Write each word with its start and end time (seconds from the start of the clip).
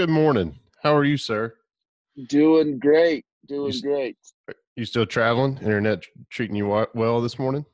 Good 0.00 0.08
morning. 0.08 0.58
How 0.82 0.96
are 0.96 1.04
you, 1.04 1.18
sir? 1.18 1.56
Doing 2.28 2.78
great. 2.78 3.26
Doing 3.46 3.68
s- 3.68 3.82
great. 3.82 4.16
You 4.74 4.86
still 4.86 5.04
traveling? 5.04 5.58
Internet 5.58 6.06
treating 6.30 6.56
you 6.56 6.86
well 6.94 7.20
this 7.20 7.38
morning? 7.38 7.66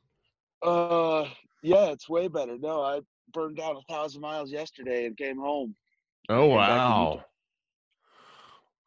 Uh, 0.61 1.23
yeah, 1.63 1.85
it's 1.85 2.09
way 2.09 2.27
better. 2.27 2.57
No, 2.57 2.81
I 2.81 2.99
burned 3.31 3.55
down 3.55 3.77
a 3.77 3.81
thousand 3.93 4.19
miles 4.19 4.51
yesterday 4.51 5.05
and 5.05 5.15
came 5.15 5.37
home. 5.37 5.73
Oh 6.27 6.49
Came 6.49 6.57
back 6.57 6.67
to 6.67 6.99
Utah. 6.99 7.15
wow! 7.15 7.25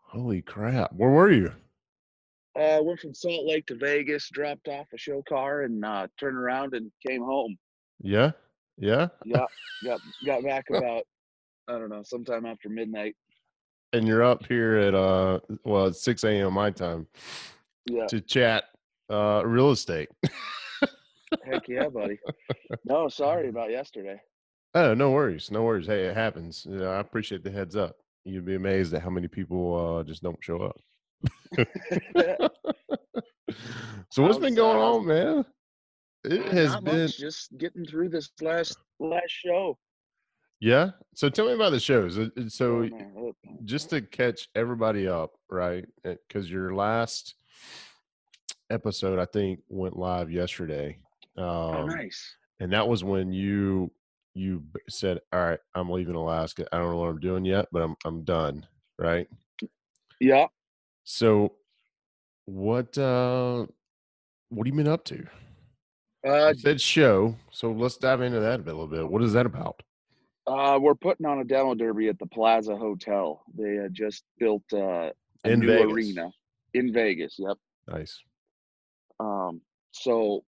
Holy 0.02 0.42
crap! 0.42 0.92
Where 0.92 1.08
were 1.08 1.32
you? 1.32 1.50
Uh, 2.54 2.80
went 2.82 3.00
from 3.00 3.14
Salt 3.14 3.46
Lake 3.46 3.64
to 3.68 3.74
Vegas, 3.76 4.28
dropped 4.30 4.68
off 4.68 4.88
a 4.92 4.98
show 4.98 5.22
car, 5.26 5.62
and 5.62 5.82
uh, 5.82 6.08
turned 6.18 6.36
around 6.36 6.74
and 6.74 6.92
came 7.06 7.22
home. 7.22 7.56
Yeah, 8.02 8.32
yeah. 8.76 9.08
Yeah, 9.24 9.46
got 9.86 10.00
got 10.26 10.44
back 10.44 10.66
about 10.68 11.04
I 11.68 11.78
don't 11.78 11.88
know, 11.88 12.02
sometime 12.02 12.46
after 12.46 12.68
midnight. 12.68 13.14
And 13.92 14.06
you're 14.06 14.22
up 14.22 14.46
here 14.46 14.76
at 14.76 14.94
uh, 14.94 15.40
well, 15.64 15.86
it's 15.86 16.02
six 16.02 16.22
a.m. 16.24 16.52
my 16.54 16.70
time 16.70 17.06
Yeah, 17.86 18.06
to 18.06 18.20
chat 18.20 18.64
uh 19.10 19.42
real 19.44 19.70
estate. 19.72 20.08
heck 21.44 21.66
yeah, 21.68 21.88
buddy. 21.88 22.18
No, 22.84 23.08
sorry 23.08 23.48
about 23.48 23.70
yesterday. 23.70 24.20
oh, 24.74 24.94
no 24.94 25.10
worries, 25.10 25.50
no 25.50 25.64
worries. 25.64 25.86
Hey, 25.86 26.04
it 26.06 26.14
happens. 26.16 26.64
Yeah, 26.68 26.88
I 26.88 27.00
appreciate 27.00 27.42
the 27.42 27.50
heads 27.50 27.74
up. 27.74 27.96
You'd 28.24 28.44
be 28.44 28.54
amazed 28.54 28.94
at 28.94 29.02
how 29.02 29.10
many 29.10 29.26
people 29.28 29.98
uh 29.98 30.04
just 30.04 30.22
don't 30.22 30.38
show 30.42 30.62
up. 30.62 30.76
so 34.10 34.22
what's 34.22 34.38
been 34.38 34.54
going 34.54 34.78
on, 34.78 35.06
man? 35.06 35.44
It 36.24 36.46
has 36.52 36.76
been. 36.76 37.02
much, 37.02 37.18
just 37.18 37.56
getting 37.58 37.84
through 37.84 38.10
this 38.10 38.30
last 38.40 38.78
last 39.00 39.30
show. 39.30 39.76
Yeah. 40.60 40.90
So 41.14 41.28
tell 41.28 41.46
me 41.46 41.54
about 41.54 41.70
the 41.70 41.80
shows. 41.80 42.18
Uh, 42.18 42.28
uh, 42.36 42.48
So 42.48 42.88
Oh, 42.92 43.08
oh, 43.18 43.32
just 43.64 43.90
to 43.90 44.02
catch 44.02 44.48
everybody 44.54 45.08
up, 45.08 45.32
right? 45.50 45.86
Because 46.04 46.50
your 46.50 46.74
last 46.74 47.34
episode, 48.70 49.18
I 49.18 49.24
think, 49.24 49.60
went 49.68 49.96
live 49.96 50.30
yesterday, 50.30 50.98
oh, 51.36 51.72
um, 51.72 51.86
nice. 51.88 52.36
and 52.60 52.72
that 52.72 52.86
was 52.86 53.02
when 53.02 53.32
you 53.32 53.90
you 54.34 54.62
said, 54.88 55.18
"All 55.32 55.40
right, 55.40 55.58
I'm 55.74 55.90
leaving 55.90 56.14
Alaska. 56.14 56.66
I 56.72 56.78
don't 56.78 56.90
know 56.90 56.98
what 56.98 57.08
I'm 57.08 57.20
doing 57.20 57.44
yet, 57.44 57.66
but 57.72 57.82
I'm 57.82 57.96
I'm 58.04 58.22
done." 58.22 58.66
Right. 58.98 59.26
Yeah. 60.20 60.46
So, 61.04 61.54
what 62.44 62.96
uh, 62.96 63.66
what 64.50 64.66
have 64.66 64.74
you 64.74 64.82
been 64.84 64.92
up 64.92 65.04
to? 65.06 65.26
Uh, 66.26 66.48
You 66.48 66.60
said 66.60 66.80
show, 66.80 67.34
so 67.50 67.72
let's 67.72 67.96
dive 67.96 68.20
into 68.20 68.40
that 68.40 68.60
a 68.60 68.62
little 68.62 68.86
bit. 68.86 69.08
What 69.08 69.22
is 69.22 69.32
that 69.32 69.46
about? 69.46 69.82
Uh, 70.46 70.78
we're 70.80 70.94
putting 70.94 71.26
on 71.26 71.40
a 71.40 71.44
demo 71.44 71.74
derby 71.74 72.08
at 72.08 72.18
the 72.18 72.26
Plaza 72.26 72.76
Hotel. 72.76 73.42
They 73.56 73.74
had 73.76 73.94
just 73.94 74.24
built 74.38 74.62
uh, 74.72 75.10
a 75.44 75.50
In 75.50 75.60
new 75.60 75.66
Vegas. 75.66 75.92
arena 75.92 76.30
in 76.74 76.92
Vegas. 76.92 77.36
Yep. 77.38 77.56
Nice. 77.88 78.18
Um, 79.20 79.60
so 79.92 80.44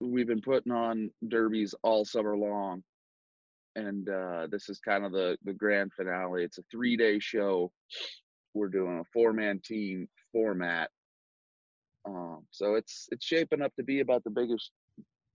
we've 0.00 0.26
been 0.26 0.40
putting 0.42 0.72
on 0.72 1.10
derbies 1.28 1.74
all 1.82 2.04
summer 2.04 2.36
long, 2.36 2.82
and 3.76 4.08
uh, 4.08 4.48
this 4.50 4.68
is 4.68 4.78
kind 4.80 5.04
of 5.04 5.12
the 5.12 5.36
the 5.44 5.52
grand 5.52 5.92
finale. 5.96 6.42
It's 6.44 6.58
a 6.58 6.64
three 6.70 6.96
day 6.96 7.18
show. 7.18 7.70
We're 8.54 8.68
doing 8.68 8.98
a 8.98 9.04
four 9.12 9.32
man 9.32 9.60
team 9.64 10.08
format. 10.32 10.90
Um, 12.04 12.44
so 12.50 12.74
it's 12.74 13.08
it's 13.12 13.24
shaping 13.24 13.62
up 13.62 13.74
to 13.76 13.84
be 13.84 14.00
about 14.00 14.24
the 14.24 14.30
biggest 14.30 14.72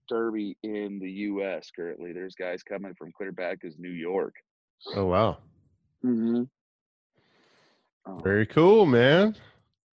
derby 0.08 0.56
in 0.62 0.98
the 0.98 1.10
U.S. 1.10 1.70
currently. 1.74 2.12
There's 2.12 2.34
guys 2.34 2.62
coming 2.62 2.94
from 2.94 3.12
clear 3.16 3.32
back 3.32 3.58
as 3.64 3.78
New 3.78 3.90
York. 3.90 4.34
Oh 4.94 5.06
wow. 5.06 5.38
Mm-hmm. 6.04 6.44
Very 8.22 8.46
cool, 8.46 8.86
man. 8.86 9.36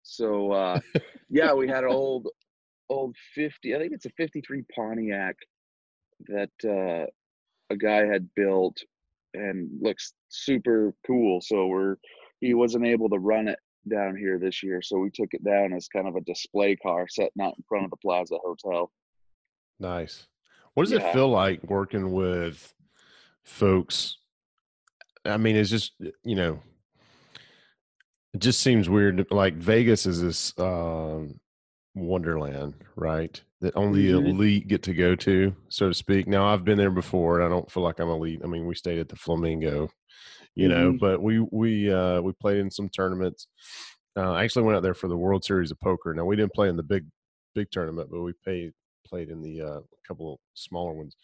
So 0.03 0.51
uh 0.51 0.79
yeah, 1.29 1.53
we 1.53 1.68
had 1.68 1.84
an 1.84 1.91
old 1.91 2.28
old 2.90 3.16
50, 3.35 3.75
I 3.75 3.79
think 3.79 3.94
it's 3.94 4.06
a 4.06 4.12
53 4.18 4.63
Pontiac 4.75 5.35
that 6.28 6.51
uh 6.63 7.07
a 7.69 7.78
guy 7.78 8.06
had 8.06 8.30
built 8.35 8.78
and 9.34 9.69
looks 9.81 10.13
super 10.30 10.94
cool. 11.06 11.41
So 11.41 11.68
we're 11.68 11.95
he 12.40 12.53
wasn't 12.53 12.85
able 12.85 13.09
to 13.09 13.19
run 13.19 13.47
it 13.47 13.59
down 13.90 14.16
here 14.16 14.38
this 14.40 14.63
year, 14.63 14.81
so 14.81 14.97
we 14.97 15.09
took 15.09 15.34
it 15.34 15.44
down 15.44 15.74
as 15.74 15.88
kind 15.88 16.07
of 16.07 16.16
a 16.16 16.22
display 16.22 16.75
car 16.75 17.07
sitting 17.07 17.41
out 17.41 17.56
in 17.57 17.63
front 17.68 17.85
of 17.85 17.91
the 17.91 17.97
Plaza 17.97 18.38
Hotel. 18.44 18.91
Nice. 19.83 20.25
What 20.73 20.83
does 20.83 20.94
it 20.94 21.13
feel 21.13 21.29
like 21.29 21.61
working 21.69 22.11
with 22.13 22.73
folks? 23.44 24.17
I 25.25 25.38
mean, 25.38 25.55
it's 25.55 25.69
just 25.69 25.91
you 26.23 26.35
know, 26.35 26.59
it 28.33 28.39
just 28.39 28.61
seems 28.61 28.89
weird. 28.89 29.27
Like 29.29 29.55
Vegas 29.55 30.05
is 30.05 30.21
this 30.21 30.57
um, 30.57 31.39
wonderland, 31.94 32.75
right? 32.95 33.39
That 33.61 33.75
only 33.75 34.11
the 34.11 34.19
Mhm. 34.19 34.29
elite 34.29 34.67
get 34.67 34.83
to 34.83 34.94
go 34.94 35.16
to, 35.16 35.55
so 35.69 35.89
to 35.89 35.94
speak. 35.94 36.27
Now, 36.27 36.45
I've 36.47 36.65
been 36.65 36.77
there 36.77 36.89
before, 36.91 37.39
and 37.39 37.45
I 37.45 37.50
don't 37.50 37.69
feel 37.71 37.83
like 37.83 38.00
I'm 38.00 38.09
elite. 38.09 38.41
I 38.44 38.47
mean, 38.47 38.65
we 38.65 38.75
stayed 38.75 39.00
at 39.00 39.09
the 39.09 39.15
Flamingo, 39.15 39.89
you 40.55 40.67
know, 40.69 40.94
Mhm. 40.94 41.00
but 41.00 41.21
we 41.21 41.39
we 41.51 41.91
uh, 41.91 42.21
we 42.21 42.31
played 42.33 42.57
in 42.57 42.71
some 42.71 42.89
tournaments. 42.89 43.47
Uh, 44.15 44.31
I 44.31 44.44
actually 44.44 44.63
went 44.63 44.75
out 44.77 44.83
there 44.83 44.94
for 44.94 45.07
the 45.07 45.17
World 45.17 45.44
Series 45.44 45.71
of 45.71 45.79
Poker. 45.79 46.13
Now, 46.13 46.25
we 46.25 46.35
didn't 46.35 46.53
play 46.53 46.69
in 46.69 46.77
the 46.77 46.83
big 46.83 47.05
big 47.53 47.69
tournament, 47.69 48.09
but 48.09 48.21
we 48.21 48.33
paid 48.45 48.73
played 49.06 49.30
in 49.30 49.41
the 49.41 49.62
uh, 49.62 49.80
couple 50.08 50.40
smaller 50.53 50.94
ones. 50.94 51.16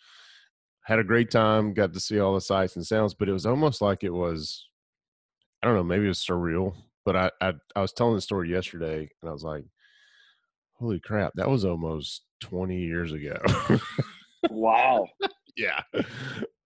Had 0.83 0.99
a 0.99 1.03
great 1.03 1.29
time. 1.29 1.73
Got 1.73 1.93
to 1.93 1.99
see 1.99 2.19
all 2.19 2.33
the 2.33 2.41
sights 2.41 2.75
and 2.75 2.85
sounds, 2.85 3.13
but 3.13 3.29
it 3.29 3.33
was 3.33 3.45
almost 3.45 3.81
like 3.81 4.03
it 4.03 4.13
was. 4.13 4.65
I 5.61 5.67
don't 5.67 5.75
know. 5.75 5.83
Maybe 5.83 6.05
it 6.05 6.09
was 6.09 6.25
surreal. 6.25 6.73
But 7.05 7.15
I 7.15 7.31
I, 7.41 7.53
I 7.75 7.81
was 7.81 7.93
telling 7.93 8.15
the 8.15 8.21
story 8.21 8.49
yesterday, 8.49 9.09
and 9.21 9.29
I 9.29 9.33
was 9.33 9.43
like, 9.43 9.65
"Holy 10.73 10.99
crap! 10.99 11.33
That 11.35 11.49
was 11.49 11.65
almost 11.65 12.23
twenty 12.39 12.79
years 12.79 13.11
ago." 13.11 13.37
Wow. 14.49 15.07
yeah, 15.57 15.81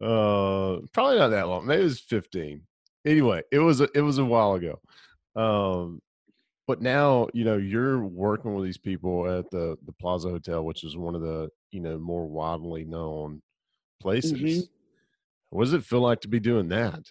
uh, 0.05 0.79
probably 0.93 1.19
not 1.19 1.29
that 1.29 1.49
long. 1.49 1.67
Maybe 1.67 1.83
it 1.83 1.85
was 1.85 2.01
fifteen. 2.01 2.63
Anyway, 3.07 3.43
it 3.51 3.59
was 3.59 3.81
a, 3.81 3.89
it 3.95 4.03
was 4.03 4.19
a 4.19 4.25
while 4.25 4.55
ago. 4.55 4.79
Um, 5.35 6.01
but 6.67 6.81
now 6.81 7.29
you 7.33 7.45
know 7.45 7.57
you're 7.57 8.05
working 8.05 8.55
with 8.55 8.65
these 8.65 8.79
people 8.79 9.31
at 9.31 9.51
the 9.51 9.77
the 9.87 9.93
Plaza 9.93 10.29
Hotel, 10.29 10.65
which 10.65 10.85
is 10.85 10.97
one 10.97 11.15
of 11.15 11.21
the 11.21 11.49
you 11.71 11.81
know 11.81 11.99
more 11.99 12.27
widely 12.27 12.85
known 12.85 13.43
places. 14.01 14.33
Mhm. 14.33 14.69
What 15.51 15.65
does 15.65 15.75
it 15.75 15.85
feel 15.85 16.01
like 16.01 16.21
to 16.23 16.29
be 16.29 16.41
doing 16.41 16.69
that? 16.69 17.05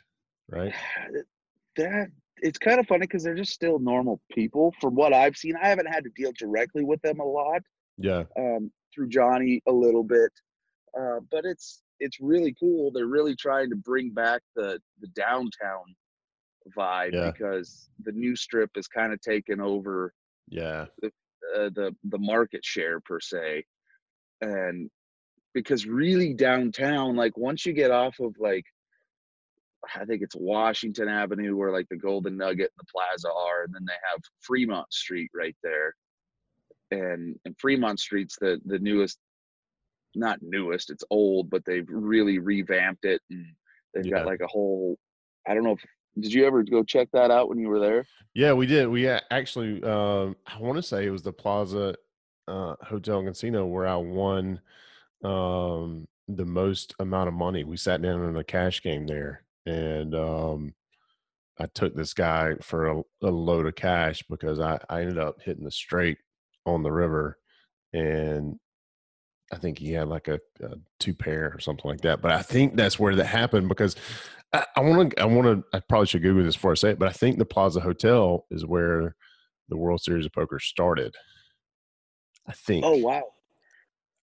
Right? 0.49 0.73
that 1.75 2.07
it's 2.37 2.57
kind 2.57 2.79
of 2.79 2.87
funny 2.87 3.01
because 3.01 3.23
they're 3.23 3.35
just 3.35 3.53
still 3.53 3.79
normal 3.79 4.19
people 4.31 4.73
from 4.81 4.95
what 4.95 5.13
I've 5.13 5.37
seen. 5.37 5.55
I 5.61 5.67
haven't 5.67 5.87
had 5.87 6.03
to 6.03 6.09
deal 6.15 6.31
directly 6.37 6.83
with 6.83 7.01
them 7.01 7.19
a 7.19 7.25
lot. 7.25 7.61
Yeah, 7.97 8.23
um, 8.37 8.71
through 8.93 9.09
Johnny 9.09 9.61
a 9.67 9.71
little 9.71 10.03
bit, 10.03 10.31
uh, 10.99 11.19
but 11.29 11.45
it's 11.45 11.83
it's 11.99 12.19
really 12.19 12.55
cool. 12.59 12.91
They're 12.91 13.05
really 13.05 13.35
trying 13.35 13.69
to 13.69 13.75
bring 13.75 14.11
back 14.11 14.41
the 14.55 14.79
the 15.01 15.07
downtown 15.09 15.83
vibe 16.69 17.13
Yeah. 17.13 17.31
because 17.31 17.89
the 18.03 18.11
new 18.11 18.35
strip 18.35 18.71
is 18.75 18.87
kind 18.87 19.13
of 19.13 19.21
taken 19.21 19.59
over 19.61 20.13
yeah, 20.47 20.85
uh, 21.03 21.69
the 21.69 21.95
the 22.05 22.17
market 22.19 22.63
share 22.65 22.99
per 22.99 23.19
se, 23.19 23.63
and 24.41 24.89
because 25.53 25.85
really 25.85 26.33
downtown, 26.33 27.15
like 27.15 27.37
once 27.37 27.65
you 27.65 27.73
get 27.73 27.91
off 27.91 28.19
of 28.19 28.35
like 28.39 28.65
I 29.95 30.05
think 30.05 30.21
it's 30.21 30.35
Washington 30.35 31.07
Avenue 31.07 31.55
where 31.55 31.71
like 31.71 31.87
the 31.89 31.97
Golden 31.97 32.37
Nugget 32.37 32.71
and 32.77 32.79
the 32.79 32.91
Plaza 32.91 33.29
are, 33.31 33.63
and 33.63 33.73
then 33.73 33.85
they 33.87 33.93
have 34.11 34.21
Fremont 34.41 34.91
Street 34.93 35.31
right 35.33 35.55
there. 35.63 35.95
And 36.91 37.35
and 37.45 37.55
Fremont 37.59 37.99
Street's 37.99 38.35
the 38.39 38.59
the 38.65 38.79
newest, 38.79 39.17
not 40.15 40.39
newest, 40.41 40.89
it's 40.91 41.03
old, 41.09 41.49
but 41.49 41.63
they've 41.65 41.87
really 41.89 42.37
revamped 42.39 43.05
it 43.05 43.21
and 43.29 43.45
they've 43.93 44.05
Yeah. 44.05 44.17
got 44.19 44.25
like 44.27 44.41
a 44.41 44.47
whole 44.47 44.97
I 45.47 45.53
don't 45.53 45.63
know 45.63 45.71
if 45.73 45.83
did 46.19 46.33
you 46.33 46.45
ever 46.45 46.63
go 46.63 46.83
check 46.83 47.09
that 47.13 47.31
out 47.31 47.49
when 47.49 47.59
you 47.59 47.69
were 47.69 47.79
there? 47.79 48.05
Yeah, 48.33 48.53
we 48.53 48.65
did. 48.65 48.87
We 48.87 49.07
actually, 49.07 49.83
um, 49.83 50.35
I 50.45 50.59
want 50.59 50.77
to 50.77 50.83
say 50.83 51.05
it 51.05 51.11
was 51.11 51.21
the 51.21 51.33
Plaza 51.33 51.95
uh, 52.47 52.75
Hotel 52.81 53.19
and 53.19 53.27
Casino 53.27 53.65
where 53.65 53.87
I 53.87 53.95
won 53.95 54.59
um, 55.23 56.07
the 56.27 56.45
most 56.45 56.95
amount 56.99 57.27
of 57.27 57.33
money. 57.33 57.63
We 57.63 57.77
sat 57.77 58.01
down 58.01 58.23
in 58.23 58.35
a 58.37 58.43
cash 58.43 58.81
game 58.81 59.07
there, 59.07 59.43
and 59.65 60.15
um, 60.15 60.73
I 61.59 61.67
took 61.67 61.95
this 61.95 62.13
guy 62.13 62.55
for 62.61 62.87
a, 62.87 63.01
a 63.23 63.29
load 63.29 63.65
of 63.65 63.75
cash 63.75 64.23
because 64.29 64.59
I, 64.59 64.79
I 64.89 65.01
ended 65.01 65.17
up 65.17 65.41
hitting 65.41 65.63
the 65.63 65.71
straight 65.71 66.17
on 66.65 66.83
the 66.83 66.91
river, 66.91 67.37
and 67.93 68.59
I 69.51 69.57
think 69.57 69.77
he 69.77 69.91
had 69.91 70.07
like 70.07 70.27
a, 70.27 70.39
a, 70.61 70.75
two 70.99 71.13
pair 71.13 71.51
or 71.53 71.59
something 71.59 71.89
like 71.89 72.01
that. 72.01 72.21
But 72.21 72.31
I 72.31 72.41
think 72.41 72.75
that's 72.75 72.99
where 72.99 73.15
that 73.15 73.25
happened 73.25 73.67
because 73.67 73.95
I 74.53 74.81
want 74.81 75.11
to. 75.11 75.21
I 75.21 75.25
want 75.25 75.47
to. 75.47 75.63
I 75.73 75.79
probably 75.79 76.07
should 76.07 76.23
Google 76.23 76.43
this 76.43 76.55
before 76.55 76.71
I 76.71 76.75
say 76.75 76.91
it, 76.91 76.99
but 76.99 77.07
I 77.07 77.13
think 77.13 77.37
the 77.37 77.45
Plaza 77.45 77.79
Hotel 77.79 78.45
is 78.51 78.65
where 78.65 79.15
the 79.69 79.77
World 79.77 80.01
Series 80.01 80.25
of 80.25 80.33
Poker 80.33 80.59
started. 80.59 81.15
I 82.47 82.51
think. 82.53 82.83
Oh 82.85 82.97
wow! 82.97 83.23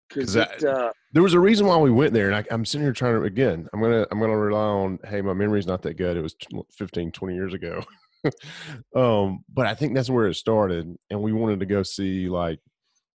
Because 0.09 0.37
uh, 0.37 0.91
there 1.13 1.23
was 1.23 1.33
a 1.33 1.39
reason 1.39 1.65
why 1.65 1.77
we 1.77 1.89
went 1.89 2.13
there, 2.13 2.29
and 2.29 2.35
I, 2.35 2.53
am 2.53 2.63
sitting 2.63 2.85
here 2.85 2.93
trying 2.93 3.15
to 3.15 3.23
again. 3.23 3.67
I'm 3.73 3.81
gonna 3.81 4.05
I'm 4.11 4.19
gonna 4.19 4.37
rely 4.37 4.59
on. 4.59 4.99
Hey, 5.03 5.21
my 5.21 5.33
memory's 5.33 5.65
not 5.65 5.81
that 5.81 5.97
good. 5.97 6.15
It 6.15 6.21
was 6.21 6.35
15, 6.77 7.11
20 7.11 7.33
years 7.33 7.55
ago. 7.55 7.83
um, 8.95 9.43
but 9.51 9.65
I 9.65 9.73
think 9.73 9.95
that's 9.95 10.11
where 10.11 10.27
it 10.27 10.35
started, 10.35 10.95
and 11.09 11.21
we 11.21 11.33
wanted 11.33 11.59
to 11.61 11.65
go 11.65 11.81
see 11.81 12.29
like 12.29 12.59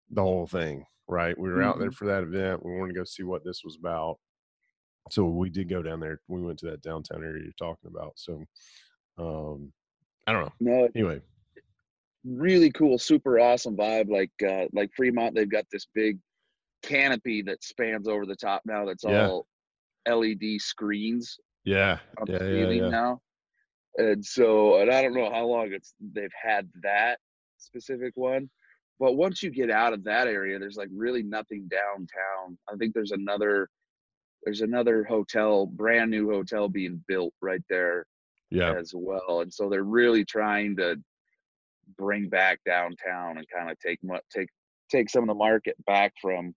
the 0.09 0.23
whole 0.23 0.47
thing. 0.47 0.83
Right, 1.07 1.37
we 1.37 1.49
were 1.49 1.57
mm-hmm. 1.57 1.69
out 1.69 1.77
there 1.77 1.89
mm-hmm. 1.89 1.95
for 1.95 2.07
that 2.07 2.23
event. 2.23 2.65
We 2.65 2.75
wanted 2.75 2.93
to 2.93 2.99
go 2.99 3.05
see 3.05 3.23
what 3.23 3.45
this 3.45 3.61
was 3.63 3.77
about 3.79 4.17
so 5.09 5.25
we 5.25 5.49
did 5.49 5.69
go 5.69 5.81
down 5.81 5.99
there. 5.99 6.19
We 6.27 6.41
went 6.41 6.59
to 6.59 6.67
that 6.67 6.81
downtown 6.81 7.23
area 7.23 7.43
you're 7.43 7.53
talking 7.57 7.89
about. 7.89 8.13
So, 8.15 8.43
um, 9.17 9.71
I 10.25 10.33
don't 10.33 10.43
know. 10.43 10.53
No. 10.59 10.89
Anyway, 10.95 11.21
really 12.25 12.71
cool, 12.71 12.97
super 12.97 13.39
awesome 13.39 13.75
vibe. 13.75 14.09
Like 14.09 14.31
uh, 14.47 14.65
like 14.73 14.91
Fremont, 14.95 15.35
they've 15.35 15.49
got 15.49 15.65
this 15.71 15.87
big 15.93 16.19
canopy 16.83 17.41
that 17.43 17.63
spans 17.63 18.07
over 18.07 18.25
the 18.25 18.35
top 18.35 18.61
now. 18.65 18.85
That's 18.85 19.03
yeah. 19.03 19.27
all 19.27 19.47
LED 20.07 20.59
screens. 20.59 21.37
Yeah. 21.63 21.99
Yeah. 22.27 22.43
Yeah, 22.43 22.69
yeah. 22.69 22.89
Now. 22.89 23.21
And 23.97 24.23
so, 24.23 24.79
and 24.79 24.91
I 24.91 25.01
don't 25.01 25.15
know 25.15 25.31
how 25.31 25.45
long 25.45 25.73
it's 25.73 25.95
they've 26.13 26.29
had 26.39 26.69
that 26.83 27.17
specific 27.57 28.13
one, 28.15 28.47
but 28.99 29.13
once 29.13 29.41
you 29.41 29.49
get 29.49 29.71
out 29.71 29.91
of 29.91 30.03
that 30.03 30.27
area, 30.27 30.59
there's 30.59 30.77
like 30.77 30.89
really 30.93 31.23
nothing 31.23 31.67
downtown. 31.67 32.57
I 32.71 32.75
think 32.75 32.93
there's 32.93 33.11
another 33.11 33.69
there's 34.43 34.61
another 34.61 35.03
hotel, 35.03 35.65
brand 35.65 36.11
new 36.11 36.29
hotel 36.29 36.69
being 36.69 37.03
built 37.07 37.33
right 37.41 37.63
there 37.69 38.05
yeah. 38.49 38.73
as 38.73 38.93
well. 38.95 39.41
And 39.41 39.53
so 39.53 39.69
they're 39.69 39.83
really 39.83 40.23
trying 40.23 40.75
to 40.77 40.97
bring 41.97 42.29
back 42.29 42.59
downtown 42.65 43.37
and 43.37 43.45
kind 43.49 43.71
of 43.71 43.77
take 43.79 43.99
take 44.33 44.49
take 44.89 45.09
some 45.09 45.23
of 45.23 45.27
the 45.27 45.35
market 45.35 45.75
back 45.85 46.13
from 46.21 46.53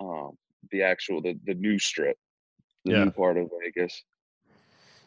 um, 0.00 0.32
the 0.70 0.82
actual 0.82 1.20
the, 1.20 1.38
the 1.46 1.54
new 1.54 1.78
strip, 1.78 2.16
the 2.84 2.92
yeah. 2.92 3.04
new 3.04 3.10
part 3.10 3.36
of 3.36 3.50
Vegas. 3.62 4.02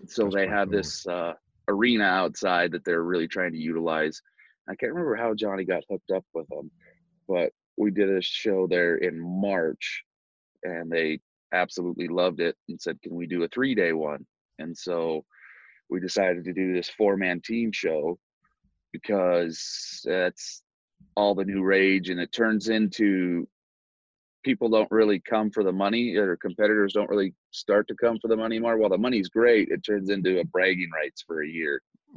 So 0.07 0.23
That's 0.23 0.35
they 0.35 0.47
have 0.47 0.69
cool. 0.69 0.77
this 0.77 1.07
uh, 1.07 1.33
arena 1.67 2.03
outside 2.03 2.71
that 2.71 2.85
they're 2.85 3.03
really 3.03 3.27
trying 3.27 3.53
to 3.53 3.57
utilize. 3.57 4.21
I 4.69 4.75
can't 4.75 4.91
remember 4.93 5.15
how 5.15 5.33
Johnny 5.33 5.63
got 5.63 5.83
hooked 5.89 6.11
up 6.11 6.25
with 6.33 6.47
them, 6.49 6.69
but 7.27 7.51
we 7.77 7.91
did 7.91 8.09
a 8.09 8.21
show 8.21 8.67
there 8.67 8.97
in 8.97 9.19
March, 9.19 10.03
and 10.63 10.91
they 10.91 11.19
absolutely 11.53 12.07
loved 12.07 12.39
it 12.39 12.55
and 12.69 12.79
said, 12.79 13.01
"Can 13.01 13.15
we 13.15 13.27
do 13.27 13.43
a 13.43 13.47
three 13.47 13.75
day 13.75 13.93
one?" 13.93 14.25
And 14.59 14.77
so 14.77 15.23
we 15.89 15.99
decided 15.99 16.43
to 16.45 16.53
do 16.53 16.73
this 16.73 16.89
four 16.89 17.17
man 17.17 17.41
team 17.41 17.71
show 17.71 18.17
because 18.91 20.01
that's 20.05 20.63
all 21.15 21.35
the 21.35 21.45
new 21.45 21.63
rage, 21.63 22.09
and 22.09 22.19
it 22.19 22.31
turns 22.31 22.69
into 22.69 23.47
people 24.43 24.69
don't 24.69 24.89
really 24.91 25.19
come 25.19 25.51
for 25.51 25.63
the 25.63 25.71
money, 25.71 26.15
or 26.15 26.37
competitors 26.37 26.93
don't 26.93 27.09
really 27.09 27.33
start 27.51 27.87
to 27.87 27.95
come 27.95 28.17
for 28.19 28.27
the 28.27 28.35
money 28.35 28.59
more. 28.59 28.77
While 28.77 28.89
the 28.89 28.97
money's 28.97 29.29
great, 29.29 29.69
it 29.69 29.83
turns 29.83 30.09
into 30.09 30.39
a 30.39 30.45
bragging 30.45 30.89
rights 30.93 31.23
for 31.25 31.43
a 31.43 31.47
year. 31.47 31.81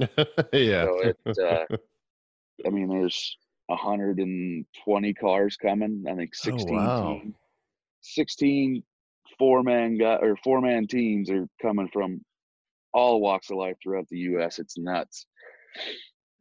yeah. 0.53 0.85
So 0.85 1.01
it, 1.01 1.17
uh, 1.27 1.77
I 2.67 2.71
mean, 2.71 2.89
there's 2.89 3.37
120 3.67 5.15
cars 5.15 5.57
coming. 5.57 6.05
I 6.09 6.15
think 6.15 6.35
16 6.35 6.69
oh, 6.71 6.73
wow. 6.73 7.13
team, 7.15 7.35
16 8.03 8.83
four 9.41 9.63
man 9.63 9.97
guy 9.97 10.17
or 10.17 10.37
four 10.37 10.61
man 10.61 10.87
teams 10.87 11.31
are 11.31 11.49
coming 11.61 11.89
from 11.91 12.21
all 12.93 13.21
walks 13.21 13.51
of 13.51 13.57
life 13.57 13.77
throughout 13.83 14.07
the 14.09 14.19
U.S. 14.19 14.59
It's 14.59 14.77
nuts, 14.79 15.27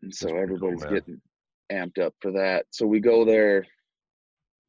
and 0.04 0.13
so 0.13 0.28
everybody's 0.36 0.84
cool, 0.84 0.94
getting 0.94 1.22
amped 1.72 1.98
up 1.98 2.13
for 2.19 2.34
that. 2.34 2.66
So 2.72 2.86
we 2.86 3.00
go 3.00 3.24
there. 3.24 3.66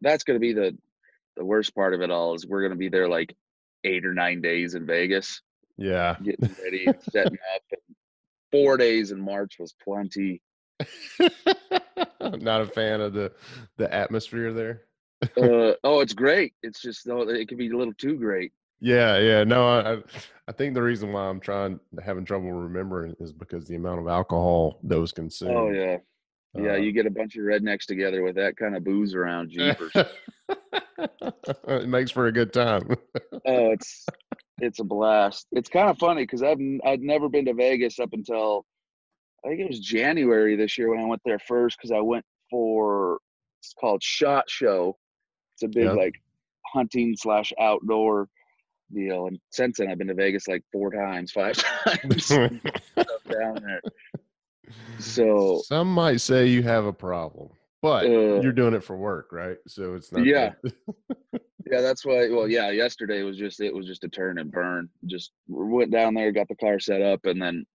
That's 0.01 0.25
going 0.25 0.37
to 0.37 0.41
be 0.41 0.53
the 0.55 0.79
the 1.37 1.45
worst 1.45 1.75
part 1.75 1.93
of 1.93 2.03
it 2.03 2.11
all 2.11 2.35
is 2.35 2.47
we're 2.47 2.63
going 2.63 2.73
to 2.73 2.79
be 2.79 2.89
there 2.89 3.09
like 3.09 3.35
eight 3.85 4.07
or 4.07 4.15
nine 4.15 4.41
days 4.41 4.75
in 4.75 4.87
Vegas. 4.87 5.43
Yeah, 5.77 6.17
getting 6.23 6.55
ready 6.63 6.87
and 6.87 7.03
setting 7.11 7.39
up. 7.55 7.63
And 7.73 7.97
four 8.53 8.77
days 8.77 9.11
in 9.11 9.21
March 9.21 9.57
was 9.59 9.75
plenty. 9.83 10.41
I'm 12.21 12.39
Not 12.39 12.61
a 12.61 12.67
fan 12.67 13.01
of 13.01 13.13
the 13.13 13.33
the 13.77 13.93
atmosphere 13.93 14.53
there 14.53 14.83
uh, 15.23 15.73
oh, 15.85 16.01
it's 16.01 16.15
great. 16.15 16.55
It's 16.63 16.81
just 16.81 17.07
though 17.07 17.29
it 17.29 17.49
can 17.49 17.59
be 17.59 17.71
a 17.71 17.77
little 17.77 17.95
too 17.95 18.17
great. 18.17 18.53
Yeah, 18.81 19.19
yeah. 19.19 19.45
No, 19.45 19.69
I 19.69 19.99
I 20.49 20.53
think 20.53 20.75
the 20.75 20.83
reason 20.83 21.13
why 21.13 21.27
I'm 21.27 21.41
trying 21.41 21.79
having 22.03 22.25
trouble 22.25 22.53
remembering 22.53 23.15
is 23.21 23.33
because 23.33 23.67
the 23.67 23.77
amount 23.77 24.01
of 24.01 24.09
alcohol 24.09 24.79
that 24.85 24.99
was 24.99 25.13
oh, 25.13 25.17
consumed. 25.17 25.57
Oh 25.57 25.71
yeah. 25.71 25.99
Yeah, 26.55 26.73
uh, 26.73 26.77
you 26.77 26.91
get 26.91 27.07
a 27.07 27.11
bunch 27.11 27.37
of 27.37 27.45
rednecks 27.45 27.87
together 27.87 28.23
with 28.23 28.35
that 28.35 28.57
kind 28.57 28.75
of 28.75 28.83
booze 28.83 29.15
around, 29.15 29.51
jeepers. 29.53 29.93
it 31.69 31.89
makes 31.89 32.11
for 32.11 32.27
a 32.27 32.33
good 32.33 32.53
time. 32.53 32.83
oh, 32.89 33.31
it's 33.45 34.05
it's 34.59 34.81
a 34.81 34.85
blast. 34.85 35.47
It's 35.53 35.69
kind 35.69 35.89
of 35.89 35.99
funny 35.99 36.25
because 36.25 36.43
I've 36.43 36.59
I'd 36.85 37.03
never 37.03 37.29
been 37.29 37.45
to 37.45 37.55
Vegas 37.55 38.01
up 38.01 38.13
until 38.13 38.67
I 39.45 39.49
think 39.49 39.61
it 39.61 39.69
was 39.69 39.81
January 39.81 40.57
this 40.57 40.77
year 40.77 40.91
when 40.91 41.01
I 41.01 41.07
went 41.07 41.23
there 41.25 41.39
first 41.39 41.79
because 41.79 41.93
I 41.93 42.01
went 42.01 42.25
for 42.51 43.19
it's 43.61 43.75
called 43.79 44.03
Shot 44.03 44.51
Show 44.51 44.97
it's 45.61 45.77
a 45.77 45.79
big 45.79 45.87
yep. 45.87 45.97
like 45.97 46.15
hunting 46.67 47.15
slash 47.17 47.53
outdoor 47.61 48.29
deal. 48.93 49.27
And 49.27 49.39
since 49.51 49.79
then, 49.79 49.89
I've 49.89 49.99
been 49.99 50.09
to 50.09 50.15
Vegas 50.15 50.49
like 50.49 50.65
four 50.73 50.91
times, 50.91 51.33
five 51.33 51.57
times 51.85 52.29
down 52.29 53.59
there. 53.63 53.81
So 54.99 55.63
some 55.65 55.93
might 55.93 56.21
say 56.21 56.47
you 56.47 56.63
have 56.63 56.85
a 56.85 56.93
problem, 56.93 57.51
but 57.83 58.07
uh, 58.07 58.41
you're 58.41 58.53
doing 58.53 58.75
it 58.75 58.85
for 58.85 58.97
work, 58.97 59.31
right? 59.33 59.57
So 59.67 59.95
it's 59.95 60.13
not. 60.13 60.25
Yeah. 60.25 60.53
yeah, 61.71 61.81
that's 61.81 62.05
why. 62.05 62.29
Well, 62.31 62.49
yeah, 62.49 62.71
yesterday 62.71 63.23
was 63.23 63.37
just 63.37 63.61
it 63.61 63.75
was 63.75 63.87
just 63.87 64.05
a 64.05 64.09
turn 64.09 64.39
and 64.39 64.51
burn. 64.51 64.89
Just 65.07 65.33
went 65.49 65.91
down 65.91 66.15
there, 66.15 66.31
got 66.31 66.49
the 66.49 66.57
car 66.57 66.79
set 66.79 67.03
up, 67.03 67.21
and 67.25 67.43
then 67.43 67.67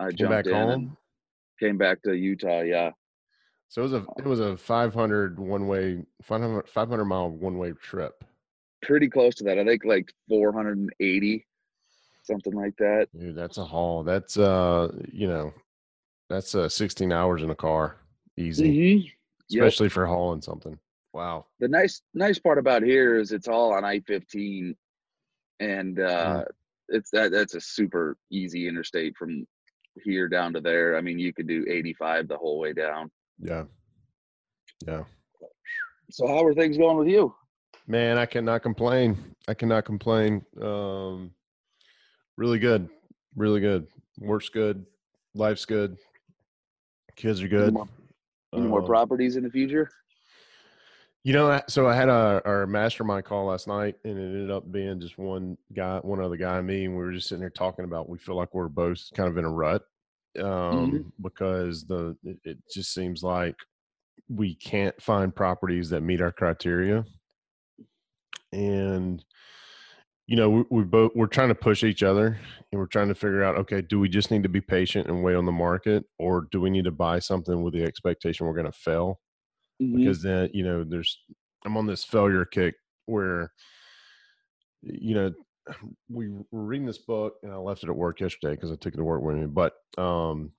I 0.00 0.08
came 0.08 0.16
jumped 0.16 0.48
in 0.48 0.54
home? 0.54 0.96
came 1.60 1.78
back 1.78 2.02
to 2.02 2.14
Utah. 2.14 2.62
Yeah. 2.62 2.90
So 3.74 3.80
it 3.80 3.90
was 3.90 3.92
a 3.92 4.06
it 4.18 4.24
was 4.24 4.38
a 4.38 4.56
500 4.56 5.36
one 5.36 5.66
way 5.66 6.04
500, 6.22 6.68
500 6.68 7.04
mile 7.06 7.28
one 7.28 7.58
way 7.58 7.72
trip. 7.72 8.22
Pretty 8.82 9.08
close 9.08 9.34
to 9.34 9.44
that. 9.44 9.58
I 9.58 9.64
think 9.64 9.84
like 9.84 10.12
480 10.28 11.44
something 12.22 12.52
like 12.52 12.76
that. 12.76 13.08
Dude, 13.18 13.34
that's 13.34 13.58
a 13.58 13.64
haul. 13.64 14.04
That's 14.04 14.38
uh, 14.38 14.92
you 15.12 15.26
know, 15.26 15.52
that's 16.30 16.54
uh 16.54 16.68
16 16.68 17.10
hours 17.10 17.42
in 17.42 17.50
a 17.50 17.54
car. 17.56 17.96
Easy. 18.36 18.98
Mm-hmm. 18.98 19.56
Especially 19.56 19.86
yep. 19.86 19.92
for 19.92 20.06
hauling 20.06 20.40
something. 20.40 20.78
Wow. 21.12 21.46
The 21.58 21.66
nice 21.66 22.00
nice 22.14 22.38
part 22.38 22.58
about 22.58 22.84
here 22.84 23.16
is 23.18 23.32
it's 23.32 23.48
all 23.48 23.72
on 23.72 23.84
I-15 23.84 24.76
and 25.58 25.98
uh 25.98 26.44
mm. 26.44 26.46
it's 26.90 27.10
that 27.10 27.32
that's 27.32 27.56
a 27.56 27.60
super 27.60 28.18
easy 28.30 28.68
interstate 28.68 29.16
from 29.16 29.44
here 30.04 30.28
down 30.28 30.52
to 30.52 30.60
there. 30.60 30.96
I 30.96 31.00
mean, 31.00 31.18
you 31.18 31.32
could 31.32 31.48
do 31.48 31.66
85 31.68 32.28
the 32.28 32.38
whole 32.38 32.60
way 32.60 32.72
down. 32.72 33.10
Yeah. 33.38 33.64
Yeah. 34.86 35.04
So 36.10 36.26
how 36.26 36.44
are 36.44 36.54
things 36.54 36.76
going 36.76 36.96
with 36.96 37.08
you? 37.08 37.34
Man, 37.86 38.18
I 38.18 38.26
cannot 38.26 38.62
complain. 38.62 39.34
I 39.48 39.54
cannot 39.54 39.84
complain. 39.84 40.44
Um 40.60 41.32
really 42.36 42.58
good. 42.58 42.88
Really 43.36 43.60
good. 43.60 43.86
Work's 44.18 44.48
good. 44.48 44.84
Life's 45.34 45.64
good. 45.64 45.96
Kids 47.16 47.42
are 47.42 47.48
good. 47.48 47.68
Any 47.68 47.72
more, 47.72 47.88
any 48.54 48.66
more 48.66 48.82
uh, 48.82 48.86
properties 48.86 49.36
in 49.36 49.44
the 49.44 49.50
future? 49.50 49.88
You 51.24 51.32
know, 51.32 51.60
so 51.68 51.88
I 51.88 51.96
had 51.96 52.10
a, 52.10 52.42
our 52.44 52.66
mastermind 52.66 53.24
call 53.24 53.46
last 53.46 53.66
night, 53.66 53.96
and 54.04 54.18
it 54.18 54.22
ended 54.22 54.50
up 54.50 54.70
being 54.70 55.00
just 55.00 55.16
one 55.16 55.56
guy, 55.72 55.98
one 56.02 56.20
other 56.20 56.36
guy, 56.36 56.58
and 56.58 56.66
me, 56.66 56.84
and 56.84 56.94
we 56.94 57.02
were 57.02 57.12
just 57.12 57.28
sitting 57.28 57.40
there 57.40 57.48
talking 57.48 57.86
about. 57.86 58.10
We 58.10 58.18
feel 58.18 58.34
like 58.34 58.52
we're 58.52 58.68
both 58.68 59.02
kind 59.14 59.28
of 59.28 59.38
in 59.38 59.44
a 59.44 59.50
rut. 59.50 59.82
Um, 60.40 60.46
mm-hmm. 60.46 61.08
because 61.22 61.84
the 61.86 62.16
it, 62.44 62.58
just 62.72 62.92
seems 62.92 63.22
like 63.22 63.56
we 64.28 64.54
can't 64.54 65.00
find 65.02 65.34
properties 65.34 65.90
that 65.90 66.02
meet 66.02 66.20
our 66.20 66.32
criteria, 66.32 67.04
and 68.52 69.24
you 70.26 70.36
know, 70.36 70.48
we, 70.48 70.64
we 70.70 70.84
both 70.84 71.12
we're 71.14 71.26
trying 71.26 71.48
to 71.48 71.54
push 71.54 71.84
each 71.84 72.02
other, 72.02 72.38
and 72.72 72.80
we're 72.80 72.86
trying 72.86 73.08
to 73.08 73.14
figure 73.14 73.44
out, 73.44 73.56
okay, 73.56 73.82
do 73.82 73.98
we 74.00 74.08
just 74.08 74.30
need 74.30 74.42
to 74.42 74.48
be 74.48 74.60
patient 74.60 75.08
and 75.08 75.22
wait 75.22 75.34
on 75.34 75.44
the 75.44 75.52
market, 75.52 76.04
or 76.18 76.48
do 76.50 76.60
we 76.60 76.70
need 76.70 76.84
to 76.84 76.90
buy 76.90 77.18
something 77.18 77.62
with 77.62 77.74
the 77.74 77.84
expectation 77.84 78.46
we're 78.46 78.54
going 78.54 78.64
to 78.64 78.72
fail? 78.72 79.20
Mhm. 79.82 79.98
Because 79.98 80.22
then, 80.22 80.50
you 80.54 80.64
know, 80.64 80.84
there's 80.84 81.18
I'm 81.66 81.76
on 81.76 81.86
this 81.86 82.04
failure 82.04 82.44
kick 82.44 82.74
where, 83.06 83.52
you 84.82 85.14
know, 85.14 85.32
we 86.08 86.28
were 86.28 86.64
reading 86.64 86.86
this 86.86 86.98
book, 86.98 87.34
and 87.42 87.52
I 87.52 87.56
left 87.56 87.82
it 87.82 87.88
at 87.88 87.96
work 87.96 88.20
yesterday 88.20 88.54
because 88.54 88.70
I 88.70 88.76
took 88.76 88.94
it 88.94 88.98
to 88.98 89.04
work 89.04 89.22
with 89.22 89.36
me. 89.36 89.46
But 89.46 89.74
um, 89.98 90.52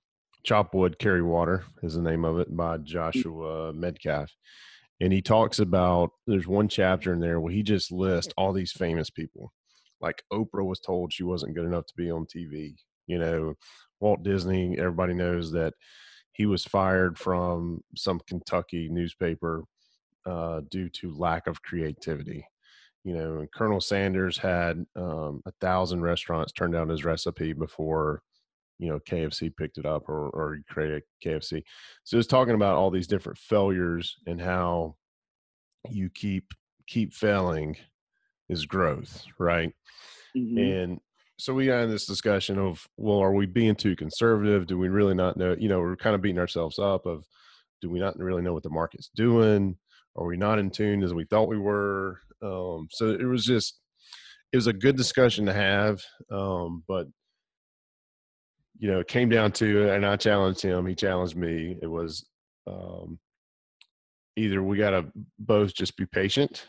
Chop 0.44 0.74
Wood, 0.74 0.98
Carry 0.98 1.22
Water 1.22 1.64
is 1.82 1.94
the 1.94 2.02
name 2.02 2.24
of 2.24 2.38
it 2.38 2.54
by 2.54 2.78
Joshua 2.78 3.72
Medcalf. 3.72 4.28
And 5.00 5.12
he 5.12 5.20
talks 5.20 5.58
about 5.58 6.10
there's 6.26 6.46
one 6.46 6.68
chapter 6.68 7.12
in 7.12 7.20
there 7.20 7.40
where 7.40 7.52
he 7.52 7.62
just 7.62 7.92
lists 7.92 8.32
all 8.36 8.52
these 8.52 8.72
famous 8.72 9.10
people. 9.10 9.52
Like 10.00 10.22
Oprah 10.32 10.64
was 10.64 10.80
told 10.80 11.12
she 11.12 11.22
wasn't 11.22 11.54
good 11.54 11.66
enough 11.66 11.86
to 11.86 11.94
be 11.96 12.10
on 12.10 12.26
TV. 12.26 12.76
You 13.06 13.18
know, 13.18 13.54
Walt 14.00 14.22
Disney, 14.22 14.78
everybody 14.78 15.14
knows 15.14 15.52
that 15.52 15.74
he 16.32 16.46
was 16.46 16.64
fired 16.64 17.18
from 17.18 17.82
some 17.96 18.20
Kentucky 18.26 18.88
newspaper 18.90 19.64
uh, 20.26 20.60
due 20.70 20.88
to 20.90 21.16
lack 21.16 21.46
of 21.46 21.62
creativity. 21.62 22.46
You 23.06 23.14
know, 23.14 23.38
and 23.38 23.52
Colonel 23.52 23.80
Sanders 23.80 24.36
had 24.36 24.84
um, 24.96 25.40
a 25.46 25.52
thousand 25.60 26.02
restaurants 26.02 26.52
turn 26.52 26.72
down 26.72 26.88
his 26.88 27.04
recipe 27.04 27.52
before 27.52 28.20
you 28.80 28.88
know 28.88 28.98
KFC 28.98 29.56
picked 29.56 29.78
it 29.78 29.86
up 29.86 30.08
or 30.08 30.28
or 30.30 30.58
created 30.68 31.04
KFC. 31.24 31.62
So 32.02 32.18
it's 32.18 32.26
talking 32.26 32.56
about 32.56 32.74
all 32.74 32.90
these 32.90 33.06
different 33.06 33.38
failures 33.38 34.16
and 34.26 34.40
how 34.40 34.96
you 35.88 36.10
keep 36.10 36.52
keep 36.88 37.14
failing 37.14 37.76
is 38.48 38.66
growth, 38.66 39.24
right? 39.38 39.72
Mhm. 40.36 40.82
And 40.82 41.00
so 41.38 41.54
we 41.54 41.66
got 41.66 41.84
in 41.84 41.90
this 41.90 42.06
discussion 42.06 42.58
of, 42.58 42.88
well, 42.96 43.18
are 43.18 43.32
we 43.32 43.46
being 43.46 43.76
too 43.76 43.94
conservative? 43.94 44.66
Do 44.66 44.78
we 44.78 44.88
really 44.88 45.14
not 45.14 45.36
know? 45.36 45.54
You 45.56 45.68
know, 45.68 45.78
we're 45.78 45.94
kind 45.94 46.16
of 46.16 46.22
beating 46.22 46.40
ourselves 46.40 46.80
up 46.80 47.06
of, 47.06 47.24
do 47.82 47.88
we 47.88 48.00
not 48.00 48.18
really 48.18 48.42
know 48.42 48.54
what 48.54 48.64
the 48.64 48.70
market's 48.70 49.10
doing? 49.14 49.76
Are 50.16 50.26
we 50.26 50.36
not 50.36 50.58
in 50.58 50.70
tune 50.70 51.02
as 51.02 51.14
we 51.14 51.24
thought 51.24 51.48
we 51.48 51.58
were? 51.58 52.20
Um, 52.42 52.88
so 52.90 53.10
it 53.10 53.24
was 53.24 53.44
just, 53.44 53.80
it 54.52 54.56
was 54.56 54.66
a 54.66 54.72
good 54.72 54.96
discussion 54.96 55.46
to 55.46 55.52
have. 55.52 56.02
Um, 56.30 56.84
but 56.88 57.06
you 58.78 58.90
know, 58.90 59.00
it 59.00 59.08
came 59.08 59.28
down 59.28 59.52
to, 59.52 59.90
and 59.90 60.04
I 60.04 60.16
challenged 60.16 60.60
him. 60.62 60.86
He 60.86 60.94
challenged 60.94 61.36
me. 61.36 61.78
It 61.80 61.86
was 61.86 62.26
um, 62.66 63.18
either 64.36 64.62
we 64.62 64.76
got 64.76 64.90
to 64.90 65.06
both 65.38 65.74
just 65.74 65.96
be 65.96 66.06
patient 66.06 66.66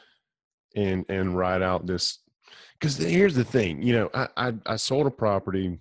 and 0.75 1.05
and 1.09 1.37
ride 1.37 1.61
out 1.61 1.85
this. 1.85 2.19
Because 2.79 2.97
here's 2.97 3.35
the 3.35 3.43
thing, 3.43 3.81
you 3.81 3.93
know, 3.93 4.09
I, 4.13 4.27
I 4.37 4.53
I 4.65 4.75
sold 4.75 5.07
a 5.07 5.11
property, 5.11 5.79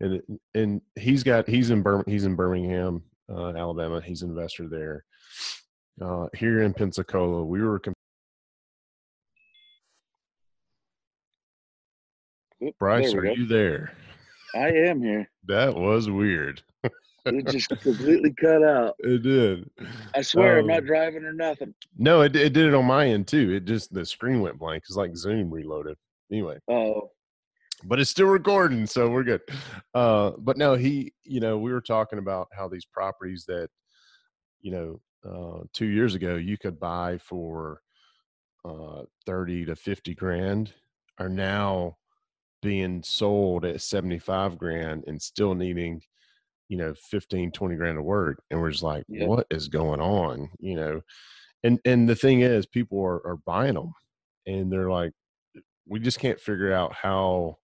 and 0.00 0.22
and 0.54 0.80
he's 0.98 1.22
got 1.22 1.48
he's 1.48 1.70
in 1.70 1.82
Bir- 1.82 2.04
he's 2.06 2.24
in 2.24 2.36
Birmingham, 2.36 3.02
uh, 3.28 3.48
Alabama. 3.48 4.00
He's 4.00 4.22
an 4.22 4.30
investor 4.30 4.68
there. 4.68 5.04
Uh, 6.00 6.26
here 6.34 6.62
in 6.62 6.72
Pensacola, 6.72 7.44
we 7.44 7.62
were. 7.62 7.78
com- 7.78 7.94
Oop, 12.64 12.78
Bryce, 12.78 13.10
there 13.12 13.20
are 13.20 13.24
go. 13.24 13.32
you 13.32 13.46
there? 13.46 13.92
I 14.54 14.68
am 14.70 15.02
here. 15.02 15.28
That 15.48 15.74
was 15.74 16.08
weird. 16.08 16.62
It 17.24 17.46
just 17.50 17.68
completely 17.68 18.32
cut 18.32 18.62
out. 18.62 18.94
It 19.00 19.22
did. 19.24 19.68
I 20.14 20.22
swear 20.22 20.58
I'm 20.58 20.64
Um, 20.64 20.66
not 20.68 20.84
driving 20.84 21.24
or 21.24 21.32
nothing. 21.32 21.74
No, 21.98 22.20
it, 22.22 22.36
it 22.36 22.52
did 22.52 22.66
it 22.66 22.74
on 22.74 22.84
my 22.84 23.08
end 23.08 23.26
too. 23.26 23.50
It 23.54 23.64
just 23.64 23.92
the 23.92 24.06
screen 24.06 24.40
went 24.40 24.60
blank. 24.60 24.84
It's 24.86 24.94
like 24.96 25.16
Zoom 25.16 25.50
reloaded. 25.50 25.96
Anyway, 26.30 26.58
Oh, 26.68 27.10
but 27.84 27.98
it's 27.98 28.10
still 28.10 28.28
recording, 28.28 28.86
so 28.86 29.10
we're 29.10 29.24
good. 29.24 29.40
Uh, 29.94 30.30
but 30.38 30.56
no, 30.56 30.74
he, 30.74 31.12
you 31.24 31.40
know, 31.40 31.58
we 31.58 31.72
were 31.72 31.80
talking 31.80 32.20
about 32.20 32.46
how 32.56 32.68
these 32.68 32.84
properties 32.84 33.44
that, 33.48 33.68
you 34.60 34.70
know, 34.70 35.00
uh, 35.24 35.60
two 35.72 35.86
years 35.86 36.14
ago 36.14 36.36
you 36.36 36.58
could 36.58 36.78
buy 36.80 37.18
for 37.18 37.82
uh, 38.64 39.04
thirty 39.26 39.64
to 39.64 39.76
fifty 39.76 40.14
grand 40.14 40.74
are 41.18 41.28
now 41.28 41.96
being 42.62 43.02
sold 43.02 43.64
at 43.64 43.82
seventy 43.82 44.18
five 44.18 44.58
grand 44.58 45.04
and 45.06 45.22
still 45.22 45.54
needing, 45.54 46.02
you 46.68 46.76
know, 46.78 46.94
15, 46.94 47.52
20 47.52 47.76
grand 47.76 47.98
of 47.98 48.04
work, 48.04 48.42
and 48.50 48.60
we're 48.60 48.70
just 48.70 48.82
like, 48.84 49.04
Yep. 49.08 49.32
what 49.32 49.46
is 49.50 49.68
going 49.68 50.00
on? 50.00 50.50
You 50.60 50.76
know, 50.76 51.02
and 51.64 51.80
and 51.86 52.08
the 52.08 52.16
thing 52.16 52.42
is, 52.42 52.66
people 52.66 53.00
are 53.02 53.26
are 53.26 53.38
buying 53.38 53.74
them, 53.74 53.94
and 54.46 54.72
they're 54.72 54.90
like, 54.90 55.12
we 55.86 56.00
just 56.00 56.18
can't 56.20 56.40
figure 56.40 56.72
out 56.72 56.94
how 56.94 57.58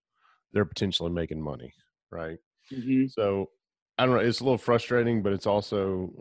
they're 0.52 0.64
potentially 0.64 1.10
making 1.10 1.42
money, 1.42 1.74
right? 2.10 2.38
hmm 2.70 3.08
So 3.08 3.50
I 3.98 4.06
don't 4.06 4.14
know. 4.14 4.20
It's 4.20 4.40
a 4.40 4.44
little 4.44 4.58
frustrating, 4.58 5.22
but 5.22 5.32
it's 5.32 5.46
also 5.46 6.12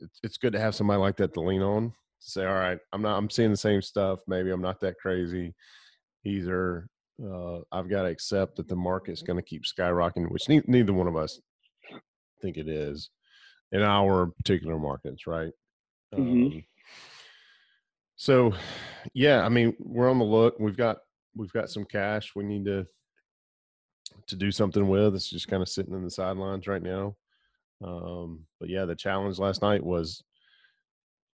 it's 0.00 0.18
it's 0.22 0.38
good 0.38 0.52
to 0.54 0.60
have 0.60 0.74
somebody 0.74 0.98
like 0.98 1.16
that 1.18 1.34
to 1.34 1.40
lean 1.40 1.62
on. 1.62 1.90
To 1.90 2.30
say, 2.30 2.46
all 2.46 2.54
right, 2.54 2.78
I'm 2.92 3.02
not. 3.02 3.18
I'm 3.18 3.30
seeing 3.30 3.50
the 3.50 3.56
same 3.56 3.82
stuff. 3.82 4.20
Maybe 4.26 4.50
I'm 4.50 4.62
not 4.62 4.80
that 4.80 4.98
crazy. 4.98 5.54
Either 6.24 6.88
uh, 7.22 7.58
I've 7.70 7.90
got 7.90 8.02
to 8.02 8.08
accept 8.08 8.56
that 8.56 8.68
the 8.68 8.76
market's 8.76 9.22
going 9.22 9.36
to 9.36 9.42
keep 9.42 9.64
skyrocketing, 9.64 10.30
which 10.30 10.48
ne- 10.48 10.62
neither 10.66 10.92
one 10.92 11.08
of 11.08 11.16
us 11.16 11.40
think 12.40 12.56
it 12.56 12.68
is 12.68 13.10
in 13.72 13.82
our 13.82 14.26
particular 14.26 14.78
markets, 14.78 15.26
right? 15.26 15.52
Mhm. 16.14 16.46
Um, 16.56 16.64
so, 18.16 18.52
yeah, 19.14 19.44
I 19.44 19.48
mean, 19.48 19.74
we're 19.80 20.10
on 20.10 20.18
the 20.18 20.24
look. 20.24 20.58
We've 20.60 20.76
got 20.76 20.98
we've 21.36 21.52
got 21.52 21.70
some 21.70 21.84
cash. 21.84 22.32
We 22.36 22.44
need 22.44 22.64
to 22.66 22.86
to 24.28 24.36
do 24.36 24.50
something 24.50 24.88
with. 24.88 25.14
It's 25.14 25.30
just 25.30 25.48
kind 25.48 25.62
of 25.62 25.68
sitting 25.68 25.94
in 25.94 26.04
the 26.04 26.10
sidelines 26.10 26.66
right 26.66 26.82
now. 26.82 27.16
Um, 27.84 28.44
but 28.60 28.68
yeah, 28.68 28.84
the 28.84 28.94
challenge 28.94 29.38
last 29.38 29.62
night 29.62 29.82
was 29.82 30.22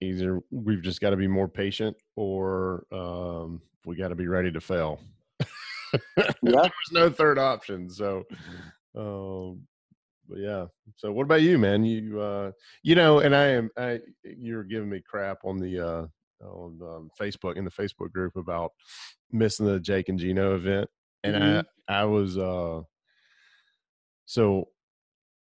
either 0.02 0.42
we've 0.52 0.82
just 0.82 1.02
got 1.02 1.10
to 1.10 1.18
be 1.18 1.28
more 1.28 1.48
patient 1.48 1.96
or 2.16 2.86
um, 2.92 3.62
we 3.86 3.96
got 3.96 4.10
to 4.10 4.16
be 4.16 4.28
ready 4.28 4.52
to 4.52 4.62
fail. 4.62 5.00
Yeah. 6.44 6.62
There's 6.62 6.92
no 6.92 7.10
third 7.10 7.40
option. 7.40 7.90
So, 7.90 8.24
um, 8.94 9.62
but 10.28 10.40
yeah. 10.40 10.66
So 10.98 11.14
what 11.14 11.24
about 11.24 11.42
you, 11.42 11.58
man? 11.58 11.86
You, 11.86 12.20
uh, 12.20 12.52
you 12.84 12.94
know, 12.96 13.20
and 13.20 13.34
I 13.34 13.46
am, 13.46 13.70
I, 13.78 14.02
you're 14.24 14.66
giving 14.66 14.90
me 14.90 15.02
crap 15.02 15.46
on 15.46 15.58
the, 15.58 15.80
uh, 15.80 16.08
on 16.46 16.80
um, 16.82 17.10
Facebook 17.20 17.56
in 17.56 17.64
the 17.64 17.72
Facebook 17.72 18.12
group 18.12 18.36
about 18.36 18.74
missing 19.32 19.66
the 19.66 19.80
Jake 19.80 20.10
and 20.10 20.20
Gino 20.20 20.56
event. 20.56 20.90
And 21.24 21.36
Mhm. 21.36 21.66
I, 21.88 22.02
I 22.02 22.06
was, 22.06 22.38
uh, 22.38 22.82
so 24.26 24.70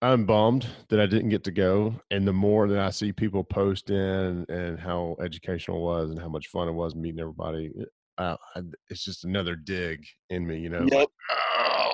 I'm 0.02 0.24
bummed 0.24 0.66
that 0.88 1.00
I 1.00 1.06
didn't 1.06 1.28
get 1.28 1.44
to 1.44 1.50
go. 1.50 1.94
And 2.10 2.26
the 2.26 2.32
more 2.32 2.68
that 2.68 2.78
I 2.78 2.90
see 2.90 3.12
people 3.12 3.44
post 3.44 3.90
in 3.90 4.46
and 4.48 4.78
how 4.78 5.16
educational 5.22 5.78
it 5.78 5.82
was 5.82 6.10
and 6.10 6.18
how 6.18 6.28
much 6.28 6.48
fun 6.48 6.68
it 6.68 6.72
was 6.72 6.94
meeting 6.94 7.20
everybody, 7.20 7.70
uh, 8.18 8.36
I, 8.56 8.62
it's 8.88 9.04
just 9.04 9.24
another 9.24 9.56
dig 9.56 10.04
in 10.30 10.46
me, 10.46 10.58
you 10.58 10.70
know. 10.70 10.86
Yep. 10.90 11.08
"Oh." 11.30 11.92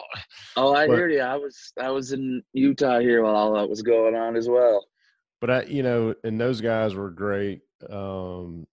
Oh, 0.59 0.75
I 0.75 0.87
But- 0.87 0.95
hear 0.97 1.09
you. 1.09 1.21
I 1.21 1.37
was 1.37 1.73
I 1.79 1.91
was 1.91 2.13
in 2.13 2.43
Utah 2.53 2.99
here 3.01 3.23
while 3.23 3.35
all 3.37 3.55
that 3.55 3.69
was 3.69 3.83
going 3.83 4.15
on 4.15 4.37
as 4.37 4.49
well. 4.49 4.87
But 5.41 5.51
I, 5.51 5.63
you 5.65 5.83
know, 5.83 6.15
and 6.25 6.41
those 6.41 6.61
guys 6.63 6.95
were 6.95 7.11
great 7.11 7.61
um, 7.91 8.67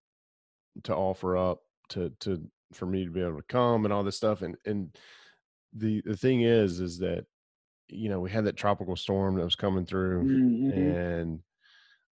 to 0.84 0.94
offer 0.94 1.36
up 1.36 1.60
to 1.90 2.10
to 2.20 2.40
for 2.74 2.86
me 2.86 3.04
to 3.04 3.10
be 3.10 3.20
able 3.20 3.36
to 3.36 3.44
come 3.48 3.84
and 3.84 3.92
all 3.92 4.04
this 4.04 4.16
stuff. 4.16 4.42
And 4.42 4.56
and 4.66 4.96
the 5.72 6.02
the 6.04 6.16
thing 6.16 6.42
is, 6.42 6.80
is 6.80 6.98
that 6.98 7.26
you 7.88 8.08
know 8.08 8.20
we 8.20 8.30
had 8.30 8.44
that 8.46 8.56
tropical 8.56 8.96
storm 8.96 9.36
that 9.36 9.44
was 9.44 9.56
coming 9.56 9.86
through. 9.86 10.24
Mhm. 10.24 10.72
and 10.72 11.40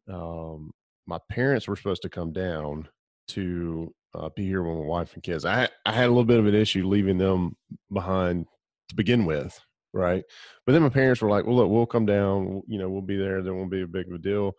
um, 0.09 0.73
my 1.07 1.19
parents 1.31 1.69
were 1.69 1.77
supposed 1.77 2.03
to 2.03 2.09
come 2.09 2.33
down 2.33 2.89
to 3.29 3.95
uh, 4.15 4.31
be 4.31 4.45
here 4.47 4.63
with 4.63 4.79
my 4.79 4.85
wife 4.87 5.15
and 5.15 5.23
kids. 5.23 5.45
I 5.45 5.69
I 5.85 5.93
had 5.93 6.07
a 6.07 6.09
little 6.09 6.25
bit 6.25 6.39
of 6.39 6.47
an 6.47 6.55
issue 6.55 6.87
leaving 6.87 7.19
them 7.19 7.57
behind 7.93 8.47
to 8.89 8.95
begin 8.95 9.27
with, 9.27 9.59
right? 9.93 10.25
But 10.65 10.73
then 10.73 10.83
my 10.83 10.89
parents 10.89 11.21
were 11.21 11.29
like, 11.31 11.45
"Well, 11.45 11.57
look, 11.57 11.71
we'll 11.71 11.87
come 11.87 12.07
down. 12.07 12.63
You 12.67 12.79
know, 12.79 12.89
we'll 12.89 13.03
be 13.03 13.17
there. 13.19 13.43
There 13.43 13.55
won't 13.55 13.71
be 13.71 13.83
a 13.83 13.87
big 13.87 14.09
of 14.09 14.15
a 14.15 14.19
deal." 14.19 14.55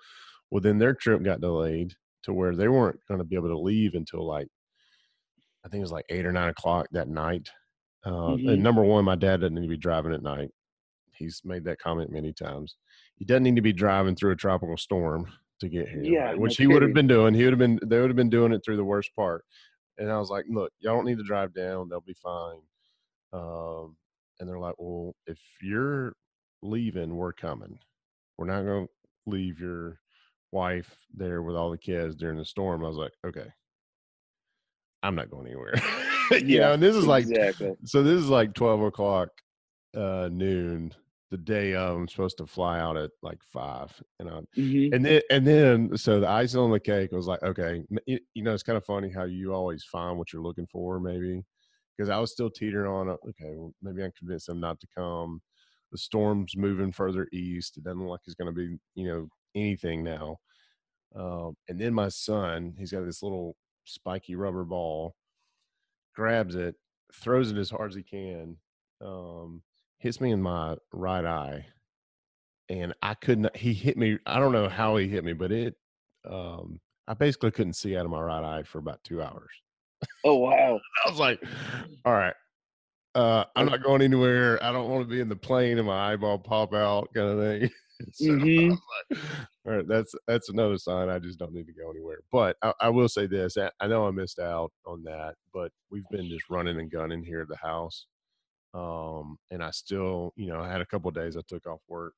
Well, 0.51 0.61
then 0.61 0.77
their 0.79 0.93
trip 0.93 1.23
got 1.23 1.41
delayed 1.41 1.93
to 2.23 2.33
where 2.33 2.55
they 2.55 2.67
weren't 2.67 2.99
going 3.07 3.19
to 3.19 3.23
be 3.23 3.35
able 3.35 3.49
to 3.49 3.57
leave 3.57 3.95
until 3.95 4.25
like 4.25 4.47
I 5.69 5.71
think 5.71 5.81
it 5.81 5.83
was 5.83 5.91
like 5.91 6.05
eight 6.09 6.25
or 6.25 6.31
nine 6.31 6.49
o'clock 6.49 6.87
that 6.93 7.07
night. 7.09 7.47
Uh, 8.03 8.11
Mhm. 8.35 8.53
And 8.53 8.63
number 8.63 8.81
one, 8.81 9.05
my 9.05 9.15
dad 9.15 9.41
doesn't 9.41 9.53
need 9.53 9.61
to 9.61 9.67
be 9.67 9.77
driving 9.77 10.13
at 10.13 10.23
night. 10.23 10.49
He's 11.13 11.45
made 11.45 11.63
that 11.65 11.77
comment 11.77 12.09
many 12.11 12.33
times. 12.33 12.75
He 13.17 13.25
doesn't 13.25 13.43
need 13.43 13.55
to 13.55 13.61
be 13.61 13.71
driving 13.73 14.15
through 14.15 14.31
a 14.31 14.35
tropical 14.35 14.77
storm 14.77 15.31
to 15.59 15.69
get 15.69 15.87
here, 15.87 16.01
Yeah, 16.03 16.23
right? 16.23 16.39
which 16.39 16.57
he 16.57 16.65
would 16.65 16.81
have 16.81 16.93
been 16.95 17.05
doing. 17.05 17.35
He 17.35 17.43
would 17.43 17.53
have 17.53 17.59
been. 17.59 17.79
They 17.87 17.99
would 17.99 18.09
have 18.09 18.15
been 18.15 18.31
doing 18.31 18.51
it 18.51 18.63
through 18.65 18.77
the 18.77 18.83
worst 18.83 19.13
part. 19.15 19.45
And 19.99 20.09
I 20.09 20.17
was 20.17 20.31
like, 20.31 20.45
"Look, 20.49 20.73
y'all 20.79 20.95
don't 20.95 21.05
need 21.05 21.19
to 21.19 21.23
drive 21.23 21.53
down. 21.53 21.87
They'll 21.87 22.01
be 22.01 22.13
fine." 22.15 22.61
Um, 23.31 23.95
and 24.39 24.49
they're 24.49 24.57
like, 24.57 24.75
"Well, 24.79 25.15
if 25.27 25.39
you're 25.61 26.15
leaving, 26.63 27.15
we're 27.15 27.33
coming. 27.33 27.77
We're 28.37 28.47
not 28.47 28.63
going 28.63 28.87
to 28.87 28.93
leave 29.29 29.59
your 29.59 29.99
wife 30.51 31.05
there 31.13 31.43
with 31.43 31.55
all 31.55 31.69
the 31.69 31.77
kids 31.77 32.15
during 32.15 32.37
the 32.39 32.45
storm." 32.45 32.83
I 32.83 32.87
was 32.87 32.97
like, 32.97 33.13
"Okay, 33.23 33.51
I'm 35.03 35.15
not 35.15 35.29
going 35.29 35.47
anywhere." 35.47 35.73
you 36.31 36.59
know, 36.59 36.73
and 36.73 36.83
this 36.83 36.95
is 36.95 37.05
like 37.07 37.29
exactly. 37.29 37.75
so 37.85 38.03
this 38.03 38.19
is 38.21 38.29
like 38.29 38.53
twelve 38.53 38.81
o'clock 38.81 39.29
uh 39.95 40.29
noon 40.31 40.93
the 41.31 41.37
day 41.37 41.75
of 41.75 41.97
I'm 41.97 42.07
supposed 42.07 42.37
to 42.39 42.47
fly 42.47 42.79
out 42.79 42.97
at 42.97 43.11
like 43.21 43.43
five. 43.43 44.01
And 44.19 44.29
I 44.29 44.41
Mhm. 44.57 44.93
and 44.93 45.05
then 45.05 45.21
and 45.29 45.45
then 45.47 45.97
so 45.97 46.19
the 46.19 46.27
icing 46.29 46.59
on 46.59 46.71
the 46.71 46.79
cake 46.79 47.11
was 47.11 47.27
like, 47.27 47.43
okay, 47.43 47.83
you, 48.07 48.19
you 48.33 48.43
know, 48.43 48.53
it's 48.53 48.63
kind 48.63 48.77
of 48.77 48.85
funny 48.85 49.11
how 49.11 49.25
you 49.25 49.53
always 49.53 49.83
find 49.83 50.17
what 50.17 50.33
you're 50.33 50.41
looking 50.41 50.67
for, 50.67 50.99
maybe. 50.99 51.43
Because 51.97 52.09
I 52.09 52.17
was 52.19 52.31
still 52.31 52.49
teetering 52.49 52.89
on, 52.91 53.09
uh, 53.09 53.17
okay, 53.29 53.55
well, 53.55 53.73
maybe 53.81 54.03
I'm 54.03 54.11
convinced 54.17 54.47
them 54.47 54.59
not 54.59 54.79
to 54.79 54.87
come. 54.95 55.41
The 55.91 55.97
storm's 55.97 56.55
moving 56.57 56.91
further 56.91 57.27
east. 57.33 57.77
It 57.77 57.83
doesn't 57.83 57.99
look 57.99 58.09
like 58.11 58.21
it's 58.25 58.35
going 58.35 58.53
to 58.53 58.57
be, 58.57 58.77
you 58.95 59.05
know, 59.07 59.27
anything 59.55 60.03
now. 60.03 60.37
Um, 61.15 61.55
and 61.67 61.79
then 61.79 61.93
my 61.93 62.09
son, 62.09 62.75
he's 62.77 62.91
got 62.91 63.05
this 63.05 63.23
little 63.23 63.55
spiky 63.89 64.35
rubber 64.35 64.63
ball, 64.63 65.15
grabs 66.15 66.55
it, 66.55 66.75
throws 67.13 67.51
it 67.51 67.57
as 67.57 67.69
hard 67.69 67.91
as 67.91 67.95
he 67.95 68.03
can, 68.03 68.57
um, 69.01 69.61
hits 69.97 70.21
me 70.21 70.31
in 70.31 70.41
my 70.41 70.75
right 70.91 71.25
eye, 71.25 71.65
and 72.69 72.93
I 73.01 73.13
couldn't. 73.15 73.55
He 73.55 73.73
hit 73.73 73.97
me. 73.97 74.19
I 74.25 74.39
don't 74.39 74.51
know 74.51 74.69
how 74.69 74.97
he 74.97 75.07
hit 75.07 75.23
me, 75.23 75.33
but 75.33 75.51
it. 75.51 75.75
Um, 76.29 76.79
I 77.07 77.13
basically 77.15 77.51
couldn't 77.51 77.73
see 77.73 77.97
out 77.97 78.05
of 78.05 78.11
my 78.11 78.21
right 78.21 78.43
eye 78.43 78.63
for 78.63 78.77
about 78.77 79.03
two 79.03 79.21
hours. 79.21 79.49
Oh 80.23 80.35
wow. 80.35 80.79
I 81.05 81.09
was 81.09 81.19
like, 81.19 81.41
all 82.05 82.13
right. 82.13 82.35
Uh, 83.15 83.43
I'm 83.55 83.65
not 83.65 83.83
going 83.83 84.03
anywhere. 84.03 84.63
I 84.63 84.71
don't 84.71 84.89
want 84.89 85.03
to 85.03 85.09
be 85.09 85.19
in 85.19 85.29
the 85.29 85.35
plane 85.35 85.79
and 85.79 85.87
my 85.87 86.13
eyeball 86.13 86.37
pop 86.37 86.73
out 86.73 87.09
kind 87.13 87.27
of 87.27 87.39
thing. 87.39 87.69
so 88.13 88.33
Mhm. 88.43 88.77
like, 89.11 89.19
all 89.65 89.73
right, 89.77 89.87
that's 89.87 90.13
that's 90.27 90.49
another 90.49 90.77
sign. 90.77 91.09
I 91.09 91.19
just 91.19 91.39
don't 91.39 91.53
need 91.53 91.67
to 91.67 91.73
go 91.73 91.89
anywhere. 91.91 92.21
But 92.31 92.57
I, 92.61 92.73
I 92.81 92.89
will 92.89 93.09
say 93.09 93.27
this: 93.27 93.57
I, 93.57 93.71
I 93.79 93.87
know 93.87 94.07
I 94.07 94.11
missed 94.11 94.39
out 94.39 94.71
on 94.85 95.03
that, 95.03 95.35
but 95.53 95.71
we've 95.91 96.09
been 96.09 96.29
just 96.29 96.49
running 96.49 96.79
and 96.79 96.91
gunning 96.91 97.23
here 97.23 97.41
at 97.41 97.47
the 97.49 97.57
house. 97.57 98.07
Um, 98.73 99.37
and 99.51 99.63
I 99.63 99.71
still, 99.71 100.33
you 100.37 100.47
know, 100.47 100.61
I 100.61 100.69
had 100.71 100.81
a 100.81 100.85
couple 100.85 101.09
of 101.09 101.15
days 101.15 101.37
I 101.37 101.41
took 101.47 101.67
off 101.67 101.81
work 101.87 102.13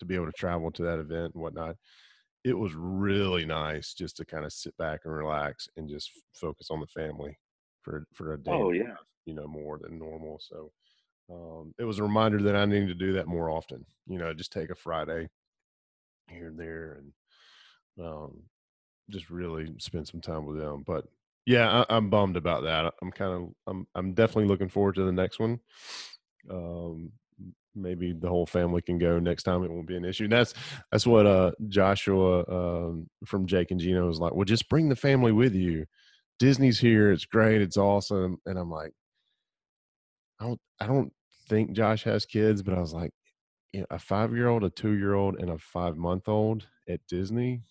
to 0.00 0.06
be 0.06 0.14
able 0.14 0.26
to 0.26 0.32
travel 0.32 0.70
to 0.72 0.82
that 0.84 0.98
event 1.00 1.34
and 1.34 1.42
whatnot. 1.42 1.76
It 2.44 2.54
was 2.54 2.74
really 2.74 3.44
nice 3.46 3.94
just 3.94 4.16
to 4.18 4.24
kind 4.24 4.44
of 4.44 4.52
sit 4.52 4.76
back 4.78 5.00
and 5.04 5.14
relax 5.14 5.68
and 5.76 5.88
just 5.88 6.10
focus 6.34 6.70
on 6.70 6.80
the 6.80 6.86
family 6.88 7.38
for 7.82 8.06
for 8.14 8.34
a 8.34 8.42
day 8.42 8.58
Oh 8.58 8.72
yeah. 8.72 8.96
you 9.26 9.34
know, 9.34 9.46
more 9.46 9.78
than 9.78 9.98
normal. 9.98 10.38
So 10.40 10.72
um, 11.30 11.74
it 11.78 11.84
was 11.84 11.98
a 11.98 12.02
reminder 12.02 12.42
that 12.42 12.56
I 12.56 12.64
need 12.64 12.88
to 12.88 12.94
do 12.94 13.12
that 13.14 13.26
more 13.26 13.50
often. 13.50 13.84
You 14.06 14.18
know, 14.18 14.32
just 14.32 14.52
take 14.52 14.70
a 14.70 14.74
Friday 14.74 15.28
here 16.28 16.48
and 16.48 16.58
there 16.58 17.00
and 17.00 18.06
um, 18.06 18.42
just 19.10 19.30
really 19.30 19.74
spend 19.78 20.08
some 20.08 20.20
time 20.20 20.46
with 20.46 20.58
them. 20.58 20.84
But 20.86 21.04
yeah, 21.46 21.84
I, 21.88 21.96
I'm 21.96 22.10
bummed 22.10 22.36
about 22.36 22.64
that. 22.64 22.92
I'm 23.02 23.10
kind 23.10 23.32
of, 23.32 23.48
I'm, 23.66 23.86
I'm 23.94 24.14
definitely 24.14 24.46
looking 24.46 24.68
forward 24.68 24.94
to 24.96 25.04
the 25.04 25.12
next 25.12 25.38
one. 25.38 25.60
Um, 26.50 27.12
maybe 27.74 28.12
the 28.12 28.28
whole 28.28 28.46
family 28.46 28.82
can 28.82 28.98
go 28.98 29.18
next 29.18 29.44
time. 29.44 29.64
It 29.64 29.70
won't 29.70 29.86
be 29.86 29.96
an 29.96 30.04
issue. 30.04 30.24
And 30.24 30.32
that's 30.32 30.54
that's 30.90 31.06
what 31.06 31.26
uh, 31.26 31.52
Joshua 31.68 32.44
um, 32.48 33.08
from 33.24 33.46
Jake 33.46 33.70
and 33.70 33.80
Gino 33.80 34.06
was 34.06 34.18
like. 34.18 34.34
Well, 34.34 34.44
just 34.44 34.68
bring 34.68 34.88
the 34.88 34.96
family 34.96 35.32
with 35.32 35.54
you. 35.54 35.86
Disney's 36.38 36.78
here. 36.78 37.12
It's 37.12 37.24
great. 37.24 37.60
It's 37.60 37.76
awesome. 37.76 38.38
And 38.46 38.58
I'm 38.58 38.70
like, 38.70 38.92
I 40.40 40.46
don't, 40.46 40.60
I 40.80 40.86
don't 40.86 41.12
think 41.48 41.72
Josh 41.72 42.04
has 42.04 42.26
kids, 42.26 42.62
but 42.62 42.74
I 42.74 42.80
was 42.80 42.92
like, 42.92 43.10
you 43.72 43.80
know, 43.80 43.86
a 43.90 43.98
five 43.98 44.34
year 44.34 44.48
old, 44.48 44.64
a 44.64 44.70
two 44.70 44.92
year 44.92 45.14
old, 45.14 45.40
and 45.40 45.50
a 45.50 45.58
five 45.58 45.96
month 45.96 46.28
old 46.28 46.66
at 46.88 47.00
Disney. 47.08 47.62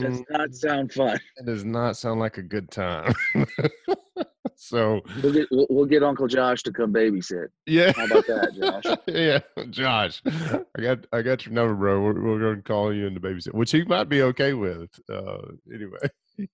Does 0.00 0.20
Mm, 0.20 0.24
not 0.30 0.54
sound 0.54 0.92
fun. 0.92 1.20
it 1.36 1.46
does 1.46 1.64
not 1.64 1.96
sound 1.96 2.20
like 2.20 2.38
a 2.38 2.42
good 2.42 2.70
time. 2.70 3.12
so 4.56 5.00
We'll 5.22 5.32
get 5.32 5.46
we'll, 5.50 5.66
we'll 5.68 5.86
get 5.86 6.02
Uncle 6.02 6.26
Josh 6.26 6.62
to 6.64 6.72
come 6.72 6.92
babysit. 6.92 7.48
yeah, 7.66 7.92
How 7.94 8.04
about 8.06 8.26
that, 8.26 8.54
Josh? 8.58 8.96
yeah, 9.06 9.40
Josh, 9.70 10.22
I 10.26 10.80
got 10.80 11.06
I 11.12 11.22
got 11.22 11.44
your 11.44 11.54
number, 11.54 11.74
bro. 11.74 12.00
We're, 12.00 12.22
we're 12.22 12.38
going 12.40 12.56
to 12.56 12.62
call 12.62 12.94
you 12.94 13.06
in 13.06 13.14
to 13.14 13.20
babysit, 13.20 13.54
which 13.54 13.70
he 13.72 13.84
might 13.84 14.08
be 14.08 14.22
okay 14.22 14.54
with. 14.54 14.88
Uh, 15.10 15.38
anyway, 15.72 15.98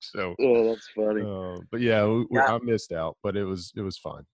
so 0.00 0.34
Oh, 0.40 0.68
that's 0.68 0.88
funny. 0.94 1.22
uh, 1.22 1.58
but 1.72 1.80
yeah, 1.80 2.06
we. 2.06 2.38
I 2.38 2.58
missed 2.62 2.92
out, 2.92 3.16
but 3.22 3.36
it 3.36 3.44
was 3.44 3.72
it 3.76 3.82
was 3.82 3.98
fun. 3.98 4.24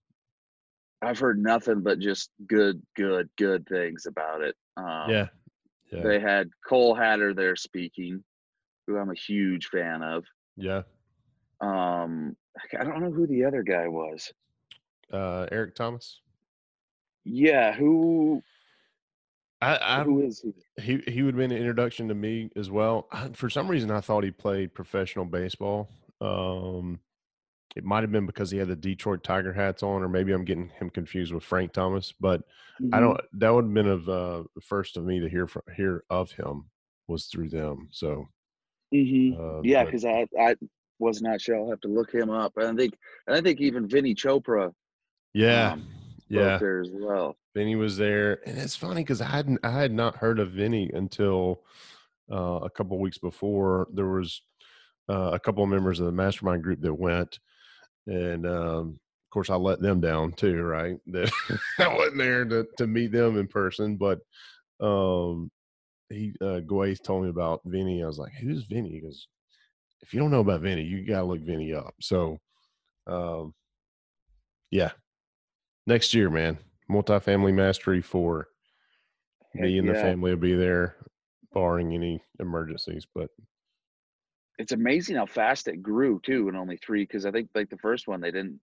I've 1.01 1.19
heard 1.19 1.41
nothing 1.41 1.81
but 1.81 1.99
just 1.99 2.29
good, 2.47 2.81
good, 2.95 3.29
good 3.37 3.67
things 3.67 4.05
about 4.05 4.41
it. 4.41 4.55
Um, 4.77 5.09
yeah, 5.09 5.27
yeah, 5.91 6.03
They 6.03 6.19
had 6.19 6.49
Cole 6.67 6.93
Hatter 6.93 7.33
there 7.33 7.55
speaking, 7.55 8.23
who 8.87 8.97
I'm 8.97 9.09
a 9.09 9.15
huge 9.15 9.67
fan 9.67 10.03
of. 10.03 10.25
yeah. 10.57 10.83
Um, 11.59 12.35
I 12.79 12.83
don't 12.83 13.01
know 13.01 13.11
who 13.11 13.27
the 13.27 13.45
other 13.45 13.61
guy 13.63 13.87
was. 13.87 14.31
Uh, 15.11 15.47
Eric 15.51 15.75
Thomas. 15.75 16.19
Yeah, 17.23 17.71
who 17.73 18.41
I, 19.61 19.99
I 19.99 20.03
who 20.03 20.21
is 20.21 20.41
he? 20.41 20.53
he 20.81 21.11
he 21.11 21.21
would 21.21 21.35
have 21.35 21.39
been 21.39 21.51
an 21.51 21.57
introduction 21.57 22.07
to 22.07 22.15
me 22.15 22.49
as 22.55 22.71
well. 22.71 23.07
I, 23.11 23.29
for 23.29 23.49
some 23.49 23.67
reason, 23.67 23.91
I 23.91 24.01
thought 24.01 24.23
he 24.23 24.31
played 24.31 24.73
professional 24.73 25.25
baseball. 25.25 25.89
Um, 26.19 26.99
it 27.75 27.83
might 27.83 28.01
have 28.01 28.11
been 28.11 28.25
because 28.25 28.51
he 28.51 28.57
had 28.57 28.67
the 28.67 28.75
Detroit 28.75 29.23
Tiger 29.23 29.53
hats 29.53 29.83
on, 29.83 30.01
or 30.03 30.09
maybe 30.09 30.31
I'm 30.33 30.45
getting 30.45 30.69
him 30.69 30.89
confused 30.89 31.33
with 31.33 31.43
Frank 31.43 31.73
Thomas. 31.73 32.13
But 32.19 32.41
I 32.91 32.99
Mhm. 32.99 33.01
don't. 33.01 33.21
That 33.33 33.49
would 33.53 33.65
have 33.65 33.73
been 33.73 33.87
of 33.87 34.09
uh, 34.09 34.43
the 34.55 34.61
first 34.61 34.97
of 34.97 35.05
me 35.05 35.19
to 35.19 35.29
hear 35.29 35.47
from, 35.47 35.63
hear 35.75 36.03
of 36.09 36.31
him 36.31 36.69
was 37.07 37.27
through 37.27 37.49
them. 37.49 37.87
So 37.91 38.27
Mhm. 38.93 39.37
uh, 39.39 39.61
Yeah, 39.63 39.85
because 39.85 40.05
I 40.05 40.27
I 40.39 40.55
was 40.99 41.21
not 41.21 41.41
sure. 41.41 41.57
I'll 41.57 41.69
have 41.69 41.81
to 41.81 41.87
look 41.87 42.11
him 42.13 42.29
up. 42.29 42.57
And 42.57 42.67
I 42.67 42.75
think 42.75 42.97
and 43.27 43.35
I 43.35 43.41
think 43.41 43.61
even 43.61 43.87
Vinny 43.87 44.13
Chopra 44.15 44.73
yeah, 45.33 45.73
um, 45.73 45.87
yeah. 46.27 46.57
there 46.57 46.81
as 46.81 46.89
well. 46.91 47.37
Vinny 47.55 47.75
was 47.75 47.97
there, 47.97 48.41
and 48.47 48.57
it's 48.57 48.75
funny 48.75 49.01
because 49.01 49.21
I 49.21 49.25
hadn't 49.27 49.59
I 49.63 49.71
had 49.71 49.91
not 49.91 50.15
heard 50.15 50.39
of 50.39 50.51
Vinny 50.51 50.89
until 50.93 51.63
uh, 52.31 52.59
a 52.63 52.69
couple 52.69 52.97
weeks 52.99 53.17
before. 53.17 53.87
There 53.93 54.07
was 54.07 54.41
uh, 55.09 55.31
a 55.33 55.39
couple 55.39 55.63
of 55.63 55.69
members 55.69 55.99
of 55.99 56.05
the 56.05 56.11
mastermind 56.13 56.63
group 56.63 56.79
that 56.81 56.93
went, 56.93 57.39
and 58.07 58.45
um, 58.45 58.99
of 58.99 59.29
course 59.31 59.49
I 59.49 59.55
let 59.55 59.81
them 59.81 60.01
down 60.01 60.33
too, 60.33 60.61
right? 60.61 60.97
That 61.07 61.31
I 61.79 61.93
wasn't 61.95 62.17
there 62.17 62.45
to 62.45 62.67
to 62.77 62.87
meet 62.87 63.11
them 63.11 63.37
in 63.37 63.47
person, 63.47 63.97
but 63.97 64.19
um, 64.79 65.51
he 66.09 66.33
uh, 66.41 66.61
Gway 66.61 66.95
told 66.95 67.23
me 67.23 67.29
about 67.29 67.61
Vinny. 67.65 68.03
I 68.03 68.07
was 68.07 68.17
like, 68.17 68.33
"Who's 68.33 68.65
Vinny?" 68.65 68.99
Because 68.99 69.27
"If 70.01 70.13
you 70.13 70.19
don't 70.19 70.31
know 70.31 70.41
about 70.41 70.61
Vinny, 70.61 70.83
you 70.83 71.05
gotta 71.05 71.25
look 71.25 71.41
Vinny 71.41 71.73
up." 71.73 71.93
So, 72.01 72.39
um, 73.07 73.53
yeah, 74.71 74.91
next 75.87 76.13
year, 76.13 76.29
man, 76.29 76.57
multifamily 76.89 77.53
mastery 77.53 78.01
for 78.01 78.47
Heck 79.53 79.63
me 79.63 79.77
and 79.77 79.89
the 79.89 79.93
family 79.93 80.31
will 80.31 80.39
be 80.39 80.55
there, 80.55 80.95
barring 81.53 81.93
any 81.93 82.21
emergencies. 82.39 83.05
But 83.13 83.29
It's 84.61 84.73
amazing 84.73 85.15
how 85.15 85.25
fast 85.25 85.67
it 85.67 85.81
grew 85.81 86.19
too 86.23 86.47
in 86.47 86.55
only 86.55 86.77
three. 86.77 87.03
Because 87.03 87.25
I 87.25 87.31
think 87.31 87.49
like 87.55 87.69
the 87.71 87.77
first 87.77 88.07
one 88.07 88.21
they 88.21 88.29
didn't 88.29 88.59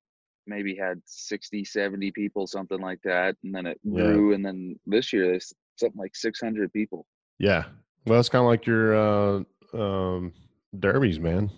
maybe 0.46 0.76
had 0.76 1.02
60, 1.04 1.64
70 1.64 2.12
people, 2.12 2.46
something 2.46 2.80
like 2.80 3.00
that, 3.02 3.36
and 3.42 3.52
then 3.52 3.66
it 3.66 3.80
Yeah. 3.82 3.94
grew. 3.94 4.32
And 4.32 4.44
then 4.46 4.78
this 4.86 5.12
year 5.12 5.26
there's 5.26 5.52
something 5.76 5.98
like 5.98 6.14
six 6.14 6.40
hundred 6.40 6.72
people. 6.72 7.04
yeah, 7.40 7.64
well, 8.06 8.20
it's 8.20 8.28
kind 8.28 8.42
of 8.42 8.48
like 8.48 8.64
your 8.64 8.94
uh, 8.96 9.42
um, 9.74 10.32
derbies, 10.78 11.18
man. 11.20 11.50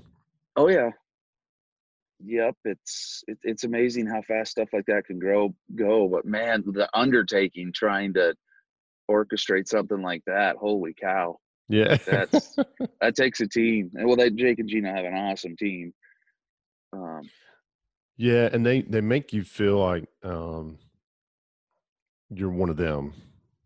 Oh 0.57 0.68
yeah. 0.68 0.90
Yep, 2.24 2.57
it's 2.64 3.22
it, 3.29 3.38
it's 3.42 3.64
amazing 3.64 4.07
how 4.07 4.22
fast 4.22 4.53
stuff 4.53 4.68
like 4.72 4.87
that 4.87 5.07
can 5.07 5.18
grow 5.18 5.55
go. 5.74 6.09
But 6.09 6.24
man, 6.24 6.64
the 6.66 6.88
undertaking 6.94 7.72
trying 7.74 8.14
to 8.14 8.35
orchestrate 9.11 9.68
something 9.68 10.03
like 10.03 10.22
that, 10.26 10.57
holy 10.57 10.94
cow. 10.94 11.38
Yeah, 11.71 11.97
That's 12.07 12.57
that 13.01 13.15
takes 13.15 13.41
a 13.41 13.47
team. 13.47 13.91
Well 13.95 14.17
they 14.17 14.31
Jake 14.31 14.59
and 14.59 14.69
Gino 14.69 14.93
have 14.93 15.05
an 15.05 15.15
awesome 15.15 15.57
team. 15.57 15.95
Um 16.93 17.23
yeah, 18.17 18.51
and 18.53 18.67
they 18.67 18.83
they 18.83 19.01
make 19.01 19.33
you 19.33 19.43
feel 19.45 19.79
like 19.79 20.05
um, 20.23 20.79
you're 22.29 22.51
one 22.51 22.69
of 22.69 22.77
them. 22.77 23.15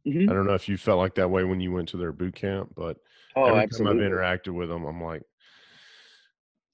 mhm. 0.07 0.31
I 0.31 0.33
don't 0.33 0.47
know 0.47 0.55
if 0.55 0.69
you 0.69 0.77
felt 0.77 0.99
like 0.99 1.17
that 1.17 1.31
way 1.31 1.43
when 1.43 1.61
you 1.61 1.73
went 1.73 1.89
to 1.89 1.97
their 1.97 2.13
boot 2.13 2.37
camp, 2.37 2.73
but 2.77 2.99
Oh, 3.35 3.47
every 3.47 3.63
absolutely. 3.63 4.05
time 4.05 4.05
I've 4.05 4.11
interacted 4.13 4.55
with 4.55 4.69
them, 4.69 4.85
I'm 4.85 5.03
like, 5.03 5.23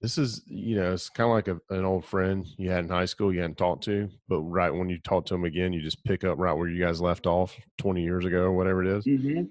this 0.03 0.19
is, 0.19 0.43
you 0.47 0.77
know, 0.77 0.93
it's 0.93 1.09
kind 1.09 1.29
of 1.31 1.35
like 1.35 1.49
a, 1.49 1.75
an 1.75 1.85
old 1.87 2.05
friend 2.05 2.47
you 2.59 2.71
had 2.71 2.85
in 2.85 2.91
high 2.91 3.07
school 3.07 3.33
you 3.33 3.41
hadn't 3.41 3.57
talked 3.59 3.85
to, 3.85 4.11
but 4.29 4.41
right 4.43 4.71
when 4.71 4.89
you 4.91 4.99
talk 4.99 5.25
to 5.27 5.35
them 5.35 5.45
again, 5.45 5.73
you 5.73 5.81
just 5.81 6.05
pick 6.05 6.23
up 6.25 6.39
right 6.39 6.53
where 6.53 6.69
you 6.69 6.83
guys 6.85 7.01
left 7.01 7.27
off 7.27 7.57
20 7.79 8.03
years 8.03 8.25
ago 8.27 8.43
or 8.43 8.53
whatever 8.53 8.83
it 8.85 8.89
is. 8.99 9.07
Mhm. 9.07 9.51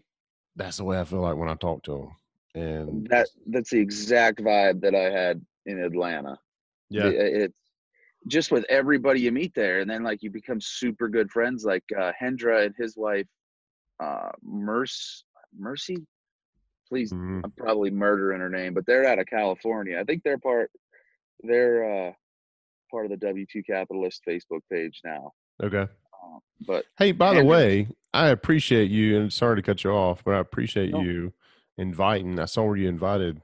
That's 0.60 0.78
the 0.78 0.84
way 0.84 1.00
I 1.00 1.06
feel 1.06 1.22
like 1.22 1.38
when 1.38 1.50
I 1.50 1.56
talk 1.56 1.82
to 1.86 1.92
them. 2.54 2.62
And 2.62 3.08
That 3.10 3.30
that's 3.48 3.72
the 3.72 3.80
exact 3.80 4.42
vibe 4.42 4.82
that 4.82 4.94
I 4.94 5.10
had 5.10 5.42
in 5.66 5.80
Atlanta. 5.82 6.38
yeah, 6.90 7.10
The- 7.10 7.44
it's 7.46 7.56
just 8.28 8.52
with 8.52 8.66
everybody 8.70 9.22
you 9.22 9.32
meet 9.32 9.54
there 9.56 9.80
and 9.80 9.90
then 9.90 10.04
like 10.04 10.22
you 10.22 10.30
become 10.30 10.60
super 10.60 11.08
good 11.08 11.32
friends 11.32 11.64
like 11.64 11.86
uh 11.98 12.12
hendra 12.22 12.66
and 12.66 12.76
his 12.78 12.98
wife 12.98 13.26
uh 14.04 14.30
mercy 14.44 15.24
mercy 15.58 15.96
please 16.90 17.14
mhm, 17.14 17.40
i'm 17.46 17.52
probably 17.52 17.90
murdering 17.90 18.42
her 18.42 18.50
name 18.50 18.74
but 18.74 18.86
they're 18.86 19.06
out 19.06 19.20
of 19.20 19.26
california 19.26 19.98
i 19.98 20.04
think 20.04 20.22
they're 20.24 20.38
part 20.38 20.70
they're 21.44 22.10
uh 22.10 22.12
part 22.92 23.06
of 23.06 23.12
the 23.18 23.26
W2 23.26 23.66
Capitalist 23.66 24.22
Facebook 24.28 24.62
page 24.72 25.00
now. 25.06 25.32
Okay. 25.64 25.88
But 26.62 26.86
Hey, 26.98 27.12
by 27.12 27.34
the 27.34 27.44
way, 27.44 27.88
I 28.14 28.30
appreciate 28.30 28.92
you, 28.92 29.20
and 29.20 29.32
sorry 29.32 29.56
to 29.58 29.62
cut 29.62 29.84
you 29.84 29.92
off, 29.92 30.24
but 30.24 30.34
I 30.34 30.40
appreciate 30.40 30.92
No. 30.92 31.02
you 31.02 31.34
inviting. 31.78 32.40
I 32.40 32.46
saw 32.46 32.66
where 32.66 32.76
you 32.78 32.90
invited 32.90 33.42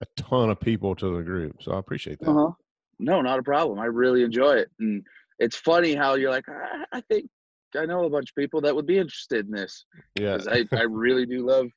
a 0.00 0.06
ton 0.16 0.50
of 0.50 0.60
people 0.60 0.94
to 0.96 1.16
the 1.16 1.22
group, 1.22 1.62
so 1.62 1.72
I 1.72 1.78
appreciate 1.78 2.18
that. 2.20 2.30
uh-huh. 2.30 2.52
no, 2.98 3.20
not 3.22 3.38
a 3.38 3.42
problem. 3.42 3.78
I 3.78 3.86
really 3.86 4.22
enjoy 4.22 4.52
it, 4.54 4.70
and 4.78 5.04
it's 5.38 5.56
funny 5.56 5.94
how 5.94 6.14
you're 6.14 6.30
like, 6.30 6.48
I, 6.48 6.84
I 6.92 7.00
think 7.02 7.28
I 7.76 7.86
know 7.86 8.04
a 8.04 8.10
bunch 8.10 8.30
of 8.30 8.34
people 8.36 8.60
that 8.62 8.74
would 8.74 8.86
be 8.86 8.98
interested 8.98 9.46
in 9.46 9.52
this. 9.52 9.84
Yeah, 10.18 10.38
I, 10.48 10.66
I 10.72 10.82
really 10.82 11.26
do 11.26 11.46
love 11.46 11.68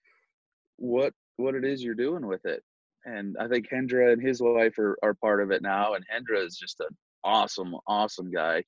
what 0.77 1.13
what 1.37 1.55
it 1.55 1.65
is 1.65 1.83
you're 1.83 1.95
doing 1.95 2.25
with 2.27 2.45
it. 2.45 2.63
And 3.05 3.35
I 3.39 3.47
think 3.47 3.67
Hendra 3.69 4.13
and 4.13 4.21
his 4.21 4.41
wife 4.41 4.77
are, 4.79 4.97
are 5.03 5.13
part 5.13 5.41
of 5.41 5.51
it 5.51 5.61
now. 5.61 5.93
And 5.93 6.03
Hendra 6.07 6.43
is 6.43 6.57
just 6.57 6.79
an 6.79 6.87
awesome, 7.23 7.75
awesome 7.87 8.31
guy. 8.31 8.63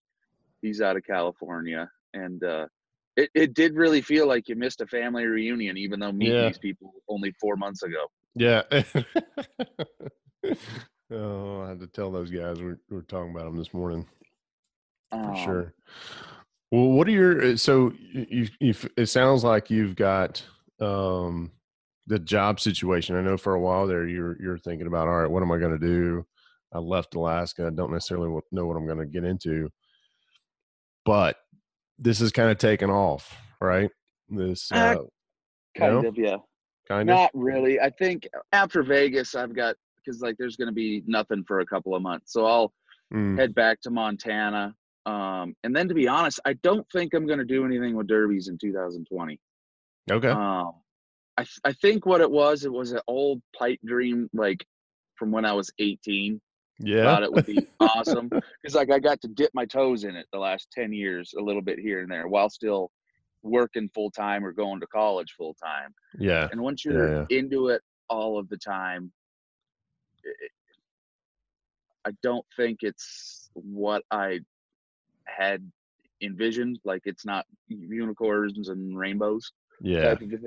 He's 0.68 0.82
out 0.82 0.98
of 0.98 1.04
California. 1.06 1.90
And 2.14 2.44
uh, 2.44 2.68
it, 3.16 3.30
it 3.34 3.54
did 3.54 3.76
really 3.76 4.02
feel 4.02 4.28
like 4.28 4.48
you 4.50 4.56
missed 4.56 4.82
a 4.82 4.88
family 4.88 5.26
reunion, 5.26 5.78
even 5.78 6.00
though 6.00 6.12
meeting 6.12 6.34
Yeah. 6.34 6.48
these 6.50 6.58
people 6.60 6.94
only 7.10 7.34
four 7.40 7.56
months 7.56 7.84
ago. 7.84 8.06
yeah. 8.36 8.62
oh, 11.12 11.62
I 11.62 11.70
had 11.70 11.80
to 11.80 11.88
tell 11.88 12.12
those 12.12 12.30
guys 12.32 12.60
we 12.60 12.74
we 12.90 12.96
were 12.98 13.02
talking 13.04 13.32
about 13.32 13.46
them 13.46 13.58
this 13.58 13.74
morning 13.74 14.06
for 15.12 15.18
Um, 15.18 15.36
sure. 15.36 15.74
Well, 16.72 16.90
what 16.92 17.08
are 17.08 17.12
your 17.12 17.54
uh, 17.54 17.56
so 17.58 17.94
you, 18.14 18.26
you, 18.30 18.48
you 18.60 18.74
it 18.98 19.06
sounds 19.08 19.44
like 19.44 19.70
you've 19.70 19.96
got 19.96 20.44
um 20.82 21.52
the 22.08 22.20
job 22.20 22.60
situation. 22.60 23.16
I 23.16 23.22
know 23.22 23.38
for 23.38 23.56
a 23.56 23.60
while 23.60 23.88
there 23.88 24.08
you're 24.08 24.38
you're 24.42 24.58
thinking 24.58 24.88
about 24.88 25.08
all 25.08 25.16
right, 25.22 25.32
what 25.32 25.44
am 25.44 25.52
I 25.52 25.58
going 25.58 25.78
to 25.80 25.88
do? 25.88 26.26
I 26.74 26.80
left 26.80 27.16
Alaska. 27.16 27.68
I 27.68 27.70
don't 27.70 27.92
necessarily 27.92 28.30
know 28.52 28.66
what 28.66 28.76
I'm 28.76 28.86
going 28.86 29.00
to 29.00 29.06
get 29.06 29.24
into, 29.24 29.70
but 31.08 31.38
this 31.98 32.22
is 32.22 32.32
kind 32.32 32.52
of 32.52 32.58
taken 32.60 32.92
off, 32.92 33.36
right? 33.60 33.90
This 34.30 34.72
Uh, 34.72 34.76
uh, 34.76 34.92
you 35.02 35.10
Kind 35.76 36.02
know, 36.04 36.08
of, 36.10 36.18
yeah. 36.18 36.36
kind 36.88 37.10
of 37.10 37.16
Not 37.16 37.32
really. 37.34 37.80
I 37.80 37.90
think 37.90 38.28
after 38.52 38.84
Vegas, 38.84 39.34
I've 39.34 39.56
got, 39.56 39.76
because 39.96 40.22
like 40.22 40.36
there's 40.38 40.56
going 40.58 40.68
to 40.68 40.74
be 40.74 41.02
nothing 41.08 41.44
for 41.48 41.62
a 41.62 41.66
couple 41.66 41.96
of 41.96 42.02
months. 42.04 42.34
So 42.34 42.46
I'll, 42.46 42.74
Mm, 43.14 43.38
head 43.40 43.56
back 43.56 43.80
to 43.84 43.90
Montana. 43.90 44.76
Um, 45.06 45.56
and 45.64 45.74
then 45.74 45.88
to 45.88 45.94
be 45.94 46.10
honest, 46.10 46.42
I 46.44 46.52
don't 46.62 46.86
think 46.92 47.14
I'm 47.14 47.26
going 47.26 47.40
to 47.40 47.46
do 47.46 47.64
anything 47.64 47.96
with 47.96 48.08
derbies 48.08 48.50
in 48.50 48.58
2020. 48.58 49.40
okay. 50.12 50.28
Um, 50.28 50.74
I, 51.38 51.44
th- 51.44 51.62
I 51.64 51.72
think 51.72 52.06
what 52.06 52.20
it 52.20 52.30
was, 52.30 52.66
it 52.66 52.74
was 52.74 52.92
an 52.92 53.00
old 53.08 53.42
pipe 53.58 53.80
dream, 53.86 54.30
like 54.34 54.66
from 55.16 55.32
when 55.32 55.46
I 55.46 55.54
was 55.54 55.72
18. 55.80 56.42
Yeah. 56.80 57.04
Thought 57.04 57.24
it 57.24 57.32
would 57.32 57.46
be 57.46 57.68
awesome 57.80 58.30
because 58.30 58.76
like 58.76 58.92
I 58.92 59.00
got 59.00 59.22
to 59.22 59.28
dip 59.28 59.52
my 59.54 59.66
toes 59.66 60.04
in 60.04 60.16
it 60.16 60.28
the 60.32 60.40
last 60.40 60.70
10 60.72 60.94
years, 60.94 61.34
a 61.38 61.42
little 61.42 61.62
bit 61.62 61.80
here 61.80 62.02
and 62.02 62.12
there, 62.12 62.28
while 62.28 62.50
still 62.50 62.92
working 63.44 63.90
full 63.94 64.12
time 64.12 64.44
or 64.46 64.52
going 64.52 64.80
to 64.82 64.88
college 64.88 65.34
full 65.38 65.54
time. 65.56 65.94
yeah. 66.20 66.48
And 66.52 66.60
once 66.62 66.84
you're 66.86 67.26
into 67.30 67.68
it 67.70 67.82
all 68.10 68.38
of 68.38 68.48
the 68.50 68.58
time, 68.58 69.12
it, 70.24 70.52
I 72.06 72.12
don't 72.24 72.46
think 72.56 72.80
it's 72.84 73.50
what 73.54 74.04
I 74.12 74.40
had 75.26 75.70
envisioned. 76.22 76.80
Like 76.86 77.02
it's 77.06 77.26
not 77.26 77.46
unicorns 77.68 78.70
and 78.70 78.98
rainbows 78.98 79.52
Yeah. 79.82 80.02
type 80.10 80.22
of 80.22 80.30
thing, 80.30 80.40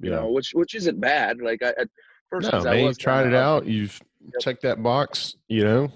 you 0.00 0.10
Yeah. 0.10 0.16
know, 0.16 0.30
which 0.30 0.50
which 0.52 0.74
isn't 0.74 1.00
bad. 1.00 1.38
Like 1.40 1.62
I 1.62 1.68
at 1.70 1.88
first 2.30 2.50
No, 2.52 2.58
man, 2.62 2.66
I 2.72 2.80
you've 2.80 2.98
tried 2.98 3.26
it 3.26 3.34
up- 3.34 3.62
out. 3.62 3.66
You've 3.66 4.00
checked 4.40 4.62
that 4.62 4.82
box, 4.82 5.36
you 5.48 5.64
know? 5.64 5.92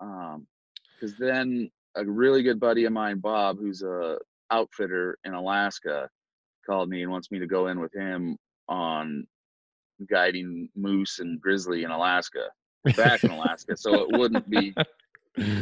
Um, 0.00 0.46
because 0.98 1.16
then 1.18 1.70
a 1.96 2.04
really 2.04 2.42
good 2.42 2.60
buddy 2.60 2.84
of 2.84 2.92
mine, 2.92 3.18
Bob, 3.18 3.58
who's 3.58 3.82
a 3.82 4.18
outfitter 4.50 5.18
in 5.24 5.34
Alaska, 5.34 6.08
called 6.66 6.88
me 6.88 7.02
and 7.02 7.10
wants 7.10 7.30
me 7.30 7.38
to 7.38 7.46
go 7.46 7.68
in 7.68 7.80
with 7.80 7.92
him 7.94 8.36
on 8.68 9.26
guiding 10.10 10.68
moose 10.76 11.18
and 11.18 11.40
grizzly 11.40 11.84
in 11.84 11.90
Alaska, 11.90 12.48
back 12.96 13.24
in 13.24 13.30
Alaska. 13.30 13.76
So 13.76 13.94
it 13.94 14.18
wouldn't 14.18 14.48
be 14.48 14.74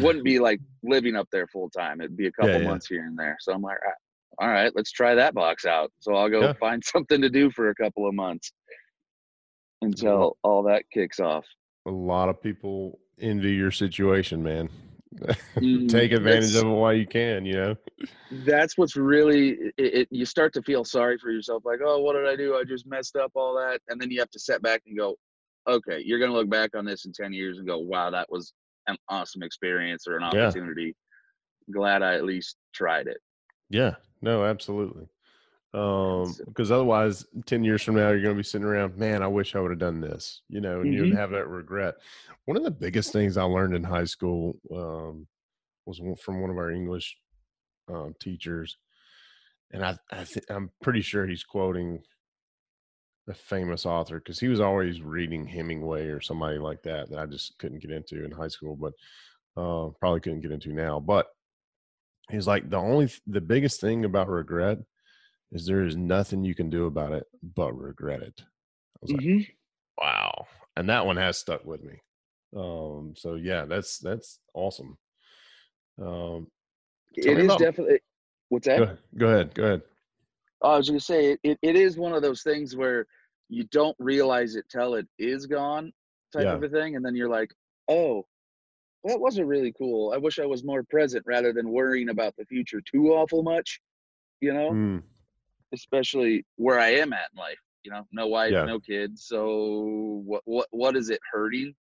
wouldn't 0.01 0.25
be 0.25 0.39
like 0.39 0.61
living 0.83 1.15
up 1.17 1.29
there 1.31 1.47
full 1.47 1.71
time. 1.71 2.01
It'd 2.01 2.17
be 2.17 2.27
a 2.27 2.33
couple 2.33 2.61
yeah. 2.61 2.69
months 2.69 2.87
here 2.89 3.05
and 3.05 3.19
there. 3.19 3.37
So 3.41 3.53
I'm 3.53 3.63
like, 3.63 3.79
"Ah, 3.87 4.45
all 4.45 4.49
right, 4.49 4.73
let's 4.75 4.91
try 4.93 5.15
that 5.15 5.35
box 5.35 5.65
out. 5.67 5.93
So 6.01 6.15
I'll 6.15 6.29
go 6.31 6.41
Yeah. 6.41 6.53
find 6.55 6.83
something 6.85 7.21
to 7.21 7.29
do 7.31 7.51
for 7.51 7.71
a 7.71 7.75
couple 7.75 8.09
of 8.09 8.15
months 8.15 8.53
until 9.83 10.37
all 10.43 10.63
that 10.65 10.85
kicks 10.93 11.21
off. 11.21 11.45
a 11.87 11.91
lot 11.91 12.29
of 12.29 12.41
people 12.43 12.99
envy 13.21 13.53
your 13.55 13.71
situation, 13.71 14.43
man. 14.43 14.69
Mm, 15.57 15.89
Take 15.89 16.13
advantage 16.13 16.53
that's- 16.53 16.63
of 16.63 16.69
it 16.69 16.75
while 16.75 16.93
you 16.93 17.07
can, 17.07 17.45
you 17.45 17.55
know? 17.55 17.77
that's 18.45 18.77
what's 18.79 18.95
really 18.95 19.57
it, 19.79 19.95
it, 20.03 20.09
you 20.11 20.25
start 20.27 20.53
to 20.53 20.63
feel 20.63 20.85
sorry 20.85 21.17
for 21.19 21.31
yourself 21.31 21.63
like 21.65 21.81
oh 21.85 21.99
what 22.01 22.13
did 22.13 22.27
i 22.27 22.37
do 22.37 22.55
i 22.55 22.63
just 22.63 22.87
messed 22.87 23.17
up 23.17 23.33
all 23.35 23.55
that 23.57 23.81
and 23.89 23.99
then 24.01 24.11
you 24.11 24.21
have 24.21 24.29
to 24.31 24.39
set 24.39 24.61
back 24.63 24.83
and 24.87 24.97
go 24.99 25.17
okay 25.67 26.01
you're 26.05 26.19
going 26.19 26.31
to 26.31 26.37
look 26.37 26.49
back 26.51 26.77
on 26.77 26.85
this 26.85 27.07
in 27.07 27.13
10 27.13 27.33
years 27.33 27.57
and 27.59 27.67
go 27.67 27.79
wow 27.79 28.11
that 28.11 28.31
was 28.31 28.53
an 28.87 28.97
awesome 29.09 29.43
experience 29.43 30.07
or 30.07 30.17
an 30.19 30.23
Yeah. 30.35 30.45
opportunity 30.49 30.95
glad 31.73 32.03
i 32.03 32.15
at 32.15 32.25
least 32.25 32.57
tried 32.75 33.07
it 33.07 33.17
Yeah, 33.71 33.95
no, 34.21 34.45
absolutely. 34.45 35.07
Um, 35.75 36.35
because 36.47 36.71
otherwise, 36.71 37.27
10 37.47 37.63
years 37.63 37.83
from 37.83 37.97
now, 37.97 38.09
you're 38.11 38.23
going 38.23 38.35
to 38.35 38.39
be 38.39 38.43
sitting 38.43 38.67
around, 38.67 38.97
man, 38.97 39.23
I 39.23 39.27
wish 39.27 39.55
I 39.55 39.61
would 39.61 39.71
have 39.71 39.79
done 39.79 40.01
this, 40.01 40.43
you 40.49 40.61
know, 40.61 40.81
and 40.81 40.93
you 40.93 41.01
would 41.03 41.11
Mhm. 41.11 41.17
have 41.17 41.31
that 41.31 41.47
regret. 41.47 41.97
One 42.47 42.57
of 42.57 42.63
the 42.65 42.71
biggest 42.71 43.13
things 43.13 43.37
I 43.37 43.43
learned 43.43 43.75
in 43.75 43.85
high 43.85 44.05
school 44.05 44.59
um, 44.75 45.27
was 45.85 46.01
from 46.23 46.41
one 46.41 46.51
of 46.51 46.57
our 46.57 46.71
English 46.71 47.19
um, 47.89 48.15
teachers. 48.19 48.79
And 49.71 49.85
I, 49.85 49.99
I 50.11 50.25
th- 50.25 50.47
I'm 50.49 50.71
pretty 50.81 51.03
sure 51.03 51.27
he's 51.27 51.45
quoting 51.45 52.03
a 53.29 53.35
famous 53.35 53.85
author 53.85 54.19
because 54.19 54.41
he 54.41 54.49
was 54.49 54.61
always 54.61 55.03
reading 55.03 55.47
Hemingway 55.47 56.07
or 56.07 56.21
somebody 56.23 56.57
like 56.59 56.83
that 56.85 57.11
that 57.11 57.19
I 57.19 57.27
just 57.27 57.59
couldn't 57.59 57.81
get 57.83 57.91
into 57.91 58.25
in 58.25 58.31
high 58.31 58.49
school, 58.49 58.75
but 58.75 58.95
uh, 59.61 59.91
probably 60.01 60.21
couldn't 60.21 60.41
get 60.41 60.53
into 60.53 60.73
now. 60.73 60.99
But 60.99 61.27
he's 62.31 62.47
like 62.47 62.71
the 62.71 62.79
only 62.79 63.09
th- 63.09 63.21
the 63.27 63.43
biggest 63.43 63.83
thing 63.83 64.07
about 64.07 64.29
regret 64.31 64.79
is 65.53 65.67
there 65.67 65.85
is 65.85 65.97
nothing 65.97 66.45
you 66.45 66.55
can 66.55 66.69
do 66.71 66.87
about 66.87 67.13
it 67.13 67.25
but 67.55 67.73
regret 67.73 68.23
it. 68.23 68.41
I 68.41 68.99
was 69.03 69.13
like, 69.13 69.57
wow, 69.99 70.47
and 70.77 70.89
that 70.89 71.07
one 71.07 71.17
has 71.17 71.39
stuck 71.39 71.65
with 71.65 71.83
me. 71.83 72.01
Um, 72.57 73.15
so 73.17 73.35
yeah, 73.35 73.65
that's 73.65 73.99
that's 73.99 74.41
awesome. 74.55 74.97
Um, 76.01 76.49
it 77.15 77.39
is 77.39 77.47
about- 77.47 77.59
definitely 77.59 78.01
what's 78.51 78.67
that 78.67 78.79
go, 78.79 78.83
ahead- 78.85 78.99
go 79.17 79.27
ahead, 79.29 79.55
go 79.55 79.65
ahead. 79.65 79.83
Oh, 80.63 80.71
I 80.73 80.77
was 80.77 80.89
going 80.89 80.99
to 80.99 81.05
say 81.05 81.33
it, 81.33 81.41
it, 81.45 81.59
it 81.63 81.77
is 81.77 81.97
one 81.97 82.13
of 82.13 82.23
those 82.23 82.43
things 82.43 82.75
where 82.77 83.07
you 83.49 83.65
don't 83.71 83.97
realize 84.01 84.57
it 84.57 84.65
till 84.69 84.95
it 84.95 85.07
is 85.19 85.47
gone 85.47 85.93
type 86.33 86.45
Yeah. 86.45 86.55
of 86.55 86.63
a 86.65 86.69
thing 86.69 86.97
and 86.97 87.05
then 87.05 87.15
you're 87.15 87.29
like 87.31 87.51
oh 87.89 88.27
that 89.05 89.19
wasn't 89.19 89.47
really 89.47 89.73
cool 89.79 90.13
i 90.13 90.19
wish 90.19 90.39
i 90.39 90.45
was 90.45 90.63
more 90.65 90.83
present 90.91 91.25
rather 91.27 91.53
than 91.55 91.71
worrying 91.71 92.11
about 92.11 92.35
the 92.37 92.45
future 92.45 92.83
too 92.83 93.15
awful 93.15 93.43
much 93.43 93.81
you 94.43 94.53
know 94.53 94.71
Mm, 94.73 95.03
especially 95.73 96.45
where 96.57 96.79
i 96.79 96.89
am 96.89 97.13
at 97.13 97.29
in 97.35 97.39
life 97.39 97.59
you 97.85 97.91
know 97.91 98.07
no 98.13 98.27
wife 98.27 98.53
Yeah. 98.53 98.65
no 98.65 98.79
kids 98.81 99.25
so 99.27 100.23
what 100.25 100.43
what 100.45 100.67
what 100.71 100.97
is 100.97 101.11
it 101.11 101.21
hurting 101.33 101.75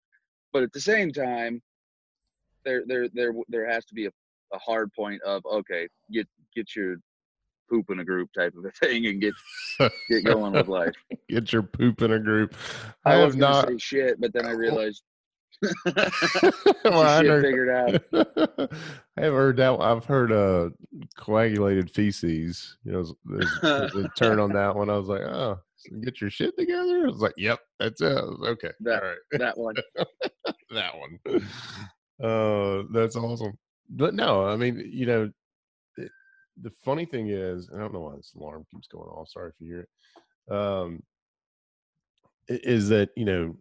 but 0.53 0.63
at 0.63 0.71
the 0.73 0.81
same 0.81 1.11
time 1.11 1.61
there 2.65 2.83
there 2.87 3.07
there 3.13 3.31
there 3.49 3.67
has 3.69 3.85
to 3.85 3.93
be 3.93 4.05
a, 4.05 4.11
a 4.53 4.57
hard 4.59 4.91
point 4.93 5.21
of 5.23 5.41
okay 5.45 5.87
get 6.11 6.27
get 6.55 6.75
your 6.75 6.97
poop 7.69 7.89
in 7.89 7.99
a 7.99 8.05
group 8.05 8.29
type 8.37 8.53
of 8.57 8.65
a 8.65 8.71
thing 8.85 9.07
and 9.07 9.21
get 9.21 9.33
get 10.09 10.23
going 10.23 10.53
with 10.53 10.67
life 10.79 10.93
get 11.29 11.51
your 11.51 11.63
poop 11.63 12.01
in 12.01 12.13
a 12.13 12.19
group. 12.19 12.55
I, 13.05 13.13
I, 13.13 13.15
have 13.17 13.25
was 13.27 13.35
not. 13.35 13.67
say 13.67 13.77
shit, 13.77 14.21
but 14.21 14.31
then 14.33 14.45
I 14.45 14.51
realized 14.51 15.03
well, 16.85 17.01
I 17.01 17.23
heard- 17.25 17.43
figured 17.43 17.69
out. 17.69 18.01
I 19.17 19.21
have 19.21 19.33
heard 19.33 19.57
that. 19.57 19.79
I've 19.79 20.05
heard 20.05 20.31
uh 20.31 20.69
coagulated 21.17 21.89
feces. 21.89 22.77
You 22.83 22.91
know, 22.91 23.15
there's, 23.25 23.59
there's 23.61 23.95
a 23.95 24.09
turn 24.17 24.39
on 24.39 24.53
that 24.53 24.75
one. 24.75 24.89
I 24.89 24.97
was 24.97 25.07
like, 25.07 25.21
oh, 25.21 25.59
get 26.01 26.21
your 26.21 26.29
shit 26.29 26.55
together. 26.57 27.03
I 27.03 27.07
was 27.09 27.21
like, 27.21 27.33
yep, 27.37 27.59
that's 27.79 28.01
it. 28.01 28.07
Okay, 28.07 28.71
That- 28.81 29.01
all 29.03 29.09
right, 29.09 29.17
That 29.39 29.57
one. 29.57 29.75
that 30.71 30.93
one. 30.97 31.19
Uh, 32.23 32.83
that's 32.93 33.15
awesome. 33.15 33.57
But 33.89 34.13
no, 34.13 34.45
I 34.47 34.55
mean, 34.57 34.83
you 34.91 35.05
know, 35.05 35.31
it, 35.97 36.11
the 36.61 36.71
funny 36.83 37.05
thing 37.05 37.29
is, 37.29 37.69
I 37.73 37.79
don't 37.79 37.93
know 37.93 38.01
why 38.01 38.15
this 38.15 38.33
alarm 38.35 38.65
keeps 38.71 38.87
going 38.87 39.07
off. 39.09 39.29
Sorry 39.29 39.49
if 39.49 39.55
you 39.59 39.67
hear 39.67 39.81
it. 39.81 40.53
Um, 40.53 41.01
is 42.49 42.89
that 42.89 43.09
you 43.15 43.25
know, 43.25 43.55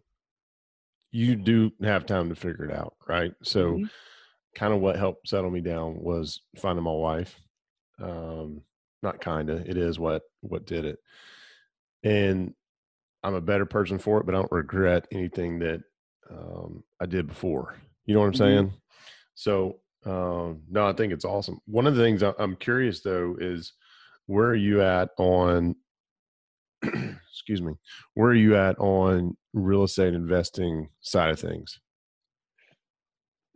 you 1.11 1.35
do 1.35 1.71
have 1.81 2.05
time 2.05 2.29
to 2.29 2.35
figure 2.35 2.65
it 2.65 2.73
out, 2.73 2.95
right? 3.07 3.33
So 3.43 3.77
Mhm. 3.77 3.89
kind 4.55 4.73
of 4.73 4.81
what 4.81 4.95
helped 4.97 5.27
settle 5.27 5.49
me 5.49 5.61
down 5.61 6.01
was 6.01 6.41
finding 6.57 6.83
my 6.83 6.91
wife. 6.91 7.39
Um, 7.99 8.61
not 9.03 9.21
kind 9.21 9.49
of, 9.49 9.67
it 9.67 9.77
is 9.77 9.99
what 9.99 10.23
what 10.41 10.65
did 10.65 10.85
it. 10.85 10.99
And 12.03 12.53
I'm 13.23 13.35
a 13.35 13.41
better 13.41 13.65
person 13.65 13.97
for 13.97 14.19
it, 14.19 14.25
but 14.25 14.35
I 14.35 14.39
don't 14.39 14.51
regret 14.51 15.07
anything 15.11 15.59
that 15.59 15.81
um, 16.29 16.83
I 16.99 17.05
did 17.05 17.27
before. 17.27 17.75
You 18.05 18.13
know 18.13 18.21
what 18.21 18.27
I'm 18.27 18.33
Mhm. 18.33 18.37
saying? 18.37 18.73
So 19.35 19.81
um, 20.05 20.61
no, 20.69 20.87
I 20.87 20.93
think 20.93 21.11
it's 21.13 21.25
awesome. 21.25 21.59
One 21.65 21.87
of 21.87 21.95
the 21.95 22.03
things 22.03 22.21
I'm 22.23 22.55
curious 22.55 23.01
though 23.01 23.35
is 23.39 23.73
where 24.27 24.47
are 24.47 24.55
you 24.55 24.81
at 24.81 25.09
on? 25.17 25.75
excuse 26.83 27.61
me. 27.61 27.73
Where 28.13 28.29
are 28.29 28.35
you 28.35 28.55
at 28.55 28.77
on 28.79 29.35
real 29.57 29.83
estate 29.83 30.13
investing 30.13 30.89
side 31.01 31.29
of 31.29 31.39
things? 31.39 31.79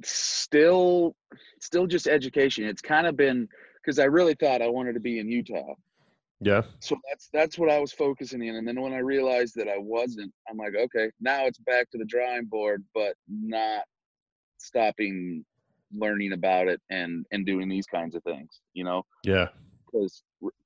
Still, 0.03 1.15
still 1.61 1.85
just 1.87 2.07
education. 2.07 2.65
It's 2.65 2.81
kind 2.81 3.05
of 3.07 3.15
been 3.15 3.47
because 3.83 3.99
I 3.99 4.05
really 4.05 4.35
thought 4.35 4.61
I 4.61 4.67
wanted 4.67 4.93
to 4.93 4.99
be 4.99 5.19
in 5.19 5.29
Utah. 5.29 5.73
Yeah. 6.39 6.63
So 6.79 6.95
that's 7.07 7.29
that's 7.31 7.59
what 7.59 7.69
I 7.69 7.77
was 7.79 7.93
focusing 7.93 8.43
in. 8.43 8.55
And 8.55 8.67
then 8.67 8.81
when 8.81 8.93
I 8.93 8.97
realized 8.99 9.53
that 9.57 9.67
I 9.67 9.77
wasn't, 9.77 10.33
I'm 10.49 10.57
like, 10.57 10.73
okay, 10.75 11.11
now 11.19 11.45
it's 11.45 11.59
back 11.59 11.89
to 11.91 11.99
the 11.99 12.05
drawing 12.05 12.45
board, 12.45 12.83
but 12.95 13.13
not 13.29 13.83
stopping 14.57 15.45
learning 15.93 16.33
about 16.33 16.67
it 16.67 16.81
and 16.89 17.25
and 17.31 17.45
doing 17.45 17.69
these 17.69 17.85
kinds 17.85 18.15
of 18.15 18.23
things, 18.23 18.61
you 18.73 18.83
know, 18.83 19.03
Yeah. 19.23 19.49
because 19.85 20.23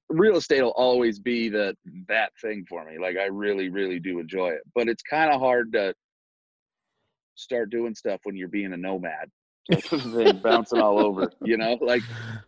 real 0.09 0.37
estate 0.37 0.61
will 0.61 0.69
always 0.71 1.19
be 1.19 1.49
the 1.49 1.75
that 2.07 2.31
thing 2.41 2.65
for 2.67 2.85
me. 2.85 2.97
Like 2.99 3.17
I 3.17 3.25
really, 3.25 3.69
really 3.69 3.99
do 3.99 4.19
enjoy 4.19 4.49
it, 4.49 4.61
but 4.73 4.87
it's 4.87 5.03
kind 5.03 5.31
of 5.31 5.39
hard 5.39 5.71
to 5.73 5.93
start 7.35 7.69
doing 7.69 7.95
stuff 7.95 8.21
when 8.23 8.35
you're 8.35 8.47
being 8.47 8.73
a 8.73 8.77
nomad. 8.77 9.29
Bouncing 10.43 10.79
all 10.79 10.99
over, 10.99 11.31
you 11.43 11.57
know, 11.57 11.77
like 11.81 12.03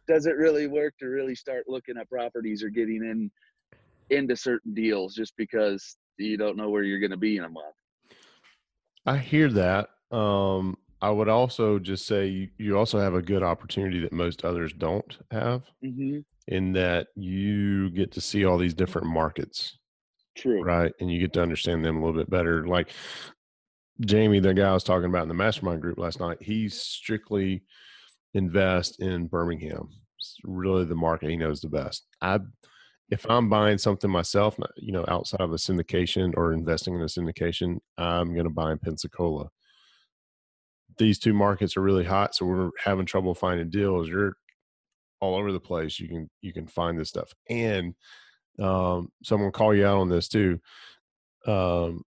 does 0.08 0.28
it 0.28 0.38
really 0.38 0.68
work 0.68 0.94
to 1.00 1.08
really 1.08 1.34
start 1.34 1.64
looking 1.68 1.98
at 1.98 2.08
properties 2.10 2.64
or 2.64 2.70
getting 2.70 2.98
in 2.98 3.32
into 4.16 4.36
certain 4.36 4.74
deals 4.74 5.16
just 5.16 5.34
because 5.36 5.98
you 6.18 6.38
don't 6.38 6.58
know 6.58 6.70
where 6.70 6.84
you're 6.84 7.00
going 7.00 7.12
to 7.12 7.18
be 7.18 7.38
in 7.38 7.44
a 7.44 7.50
month 7.50 7.74
I 9.08 9.18
hear 9.18 9.50
that. 9.52 9.88
Um, 10.12 10.78
I 11.02 11.12
would 11.12 11.30
also 11.30 11.78
just 11.80 12.08
say 12.08 12.28
you, 12.28 12.50
you 12.58 12.78
also 12.78 13.00
have 13.00 13.14
a 13.14 13.22
good 13.22 13.44
opportunity 13.44 14.00
that 14.02 14.12
most 14.12 14.44
others 14.44 14.74
don't 14.74 15.18
have 15.32 15.64
mm-hmm. 15.84 16.20
in 16.48 16.74
that 16.74 17.08
you 17.16 17.90
get 17.92 18.12
to 18.14 18.22
see 18.22 18.46
all 18.46 18.58
these 18.58 18.74
different 18.74 19.08
markets, 19.08 19.78
true 20.36 20.64
right? 20.64 20.92
And 21.00 21.12
you 21.12 21.20
get 21.20 21.34
to 21.34 21.42
understand 21.42 21.86
them 21.86 21.98
a 21.98 22.06
little 22.06 22.20
bit 22.20 22.30
better. 22.30 22.66
Like 22.66 22.90
Jamie, 24.02 24.40
the 24.40 24.54
guy 24.54 24.70
I 24.70 24.74
was 24.74 24.84
talking 24.84 25.10
about 25.10 25.24
in 25.24 25.28
the 25.28 25.34
mastermind 25.36 25.82
group 25.82 26.00
last 26.00 26.20
night, 26.20 26.42
he 26.42 26.68
strictly 26.70 27.64
invest 28.34 29.00
in 29.00 29.28
Birmingham. 29.28 29.90
It's 30.18 30.38
really 30.44 30.86
the 30.86 30.96
market 30.96 31.30
he 31.30 31.38
knows 31.38 31.62
the 31.62 31.70
best. 31.70 32.06
I 32.22 32.40
if 33.10 33.26
I'm 33.30 33.50
buying 33.50 33.78
something 33.78 34.10
myself, 34.10 34.58
you 34.76 34.92
know, 34.92 35.06
outside 35.08 35.42
of 35.42 35.52
a 35.52 35.56
syndication 35.56 36.34
or 36.36 36.54
investing 36.54 36.94
in 36.96 37.02
a 37.02 37.06
syndication, 37.06 37.80
I'm 37.98 38.34
going 38.34 38.46
to 38.46 38.50
buy 38.50 38.72
in 38.72 38.80
Pensacola. 38.80 39.48
These 40.98 41.20
two 41.20 41.34
markets 41.34 41.78
are 41.78 41.82
really 41.82 42.06
hot, 42.06 42.36
so 42.36 42.46
we're 42.46 42.72
having 42.84 43.06
trouble 43.06 43.36
finding 43.36 43.70
deals. 43.70 44.08
You're 44.08 44.34
all 45.20 45.36
over 45.36 45.52
the 45.52 45.60
place. 45.60 46.00
You 46.00 46.08
can 46.08 46.30
you 46.42 46.54
can 46.54 46.68
find 46.68 46.98
this 47.00 47.10
stuff, 47.10 47.34
and 47.50 47.94
um, 48.60 49.12
someone 49.24 49.52
call 49.52 49.76
you 49.76 49.86
out 49.86 50.00
on 50.00 50.10
this 50.10 50.28
too. 50.28 50.60
Um, 51.46 52.04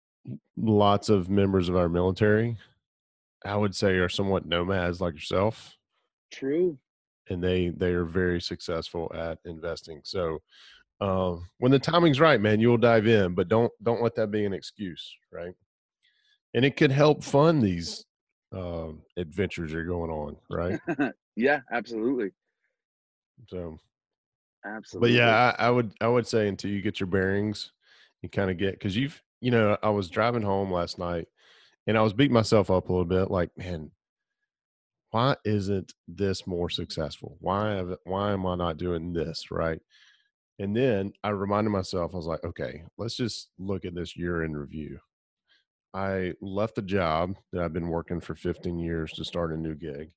lots 0.58 1.10
of 1.10 1.30
members 1.30 1.70
of 1.70 1.76
our 1.76 1.90
military, 1.90 2.58
I 3.44 3.56
would 3.56 3.76
say, 3.76 3.96
are 3.96 4.10
somewhat 4.10 4.46
nomads 4.46 5.02
like 5.02 5.14
yourself 5.14 5.76
true 6.32 6.78
and 7.30 7.44
they 7.44 7.70
they 7.70 7.92
are 7.94 8.06
very 8.06 8.42
successful 8.42 9.12
at 9.16 9.40
investing. 9.46 10.02
So 10.04 10.40
um, 11.02 11.48
when 11.58 11.72
the 11.72 11.80
timing's 11.80 12.20
right, 12.20 12.40
man, 12.40 12.60
you'll 12.60 12.78
dive 12.78 13.08
in, 13.08 13.34
but 13.34 13.48
don't 13.48 13.72
don't 13.84 14.02
let 14.02 14.16
that 14.16 14.32
be 14.32 14.46
an 14.46 14.54
excuse, 14.54 15.16
right? 15.32 15.54
And 16.54 16.64
it 16.64 16.78
could 16.78 16.92
help 16.92 17.24
fund 17.24 17.62
these 17.62 18.06
um, 18.54 19.02
adventures 19.18 19.72
you're 19.72 19.86
going 19.86 20.12
on, 20.12 20.38
right? 20.50 20.80
yeah 21.36 21.60
absolutely 21.72 22.32
So, 23.50 23.78
absolutely 24.66 25.10
but 25.12 25.18
yeah, 25.18 25.54
I, 25.58 25.68
I 25.68 25.70
would 25.70 25.94
I 26.02 26.08
would 26.08 26.28
say 26.28 26.48
until 26.48 26.72
you 26.72 26.82
get 26.82 27.00
your 27.00 27.08
bearings, 27.08 27.72
you 28.22 28.30
kind 28.30 28.50
of 28.50 28.58
get 28.58 28.74
because 28.74 28.96
you've 28.96 29.22
you 29.42 29.52
know 29.52 29.78
I 29.84 29.90
was 29.90 30.10
driving 30.10 30.44
home 30.44 30.72
last 30.72 30.98
night, 30.98 31.28
and 31.88 31.98
I 31.98 32.02
was 32.02 32.14
beating 32.14 32.34
myself 32.34 32.72
up 32.72 32.90
a 32.90 32.92
little 32.92 33.06
bit, 33.06 33.32
like 33.32 33.52
man. 33.58 33.92
Why 35.12 35.38
isn't 35.46 35.94
this 36.10 36.46
more 36.46 36.70
successful? 36.70 37.38
Why 37.40 37.76
have, 37.76 37.96
why 38.04 38.34
am 38.34 38.46
I 38.46 38.56
not 38.56 38.78
doing 38.78 39.14
this 39.14 39.50
right? 39.50 39.80
And 40.60 40.76
then 40.76 41.14
I 41.24 41.30
reminded 41.30 41.70
myself, 41.72 42.12
I 42.14 42.18
was 42.18 42.26
like, 42.26 42.44
okay, 42.44 42.84
let's 42.98 43.16
just 43.16 43.50
look 43.58 43.86
at 43.86 43.96
this 43.96 44.16
year 44.16 44.44
in 44.44 44.56
review. 44.56 45.00
I 45.96 46.34
left 46.42 46.78
a 46.78 46.82
job 46.82 47.38
that 47.54 47.64
I've 47.64 47.72
been 47.72 47.88
working 47.88 48.20
for 48.20 48.36
15 48.36 48.78
years 48.78 49.14
to 49.14 49.24
start 49.24 49.54
a 49.54 49.58
new 49.58 49.76
gig. 49.76 50.12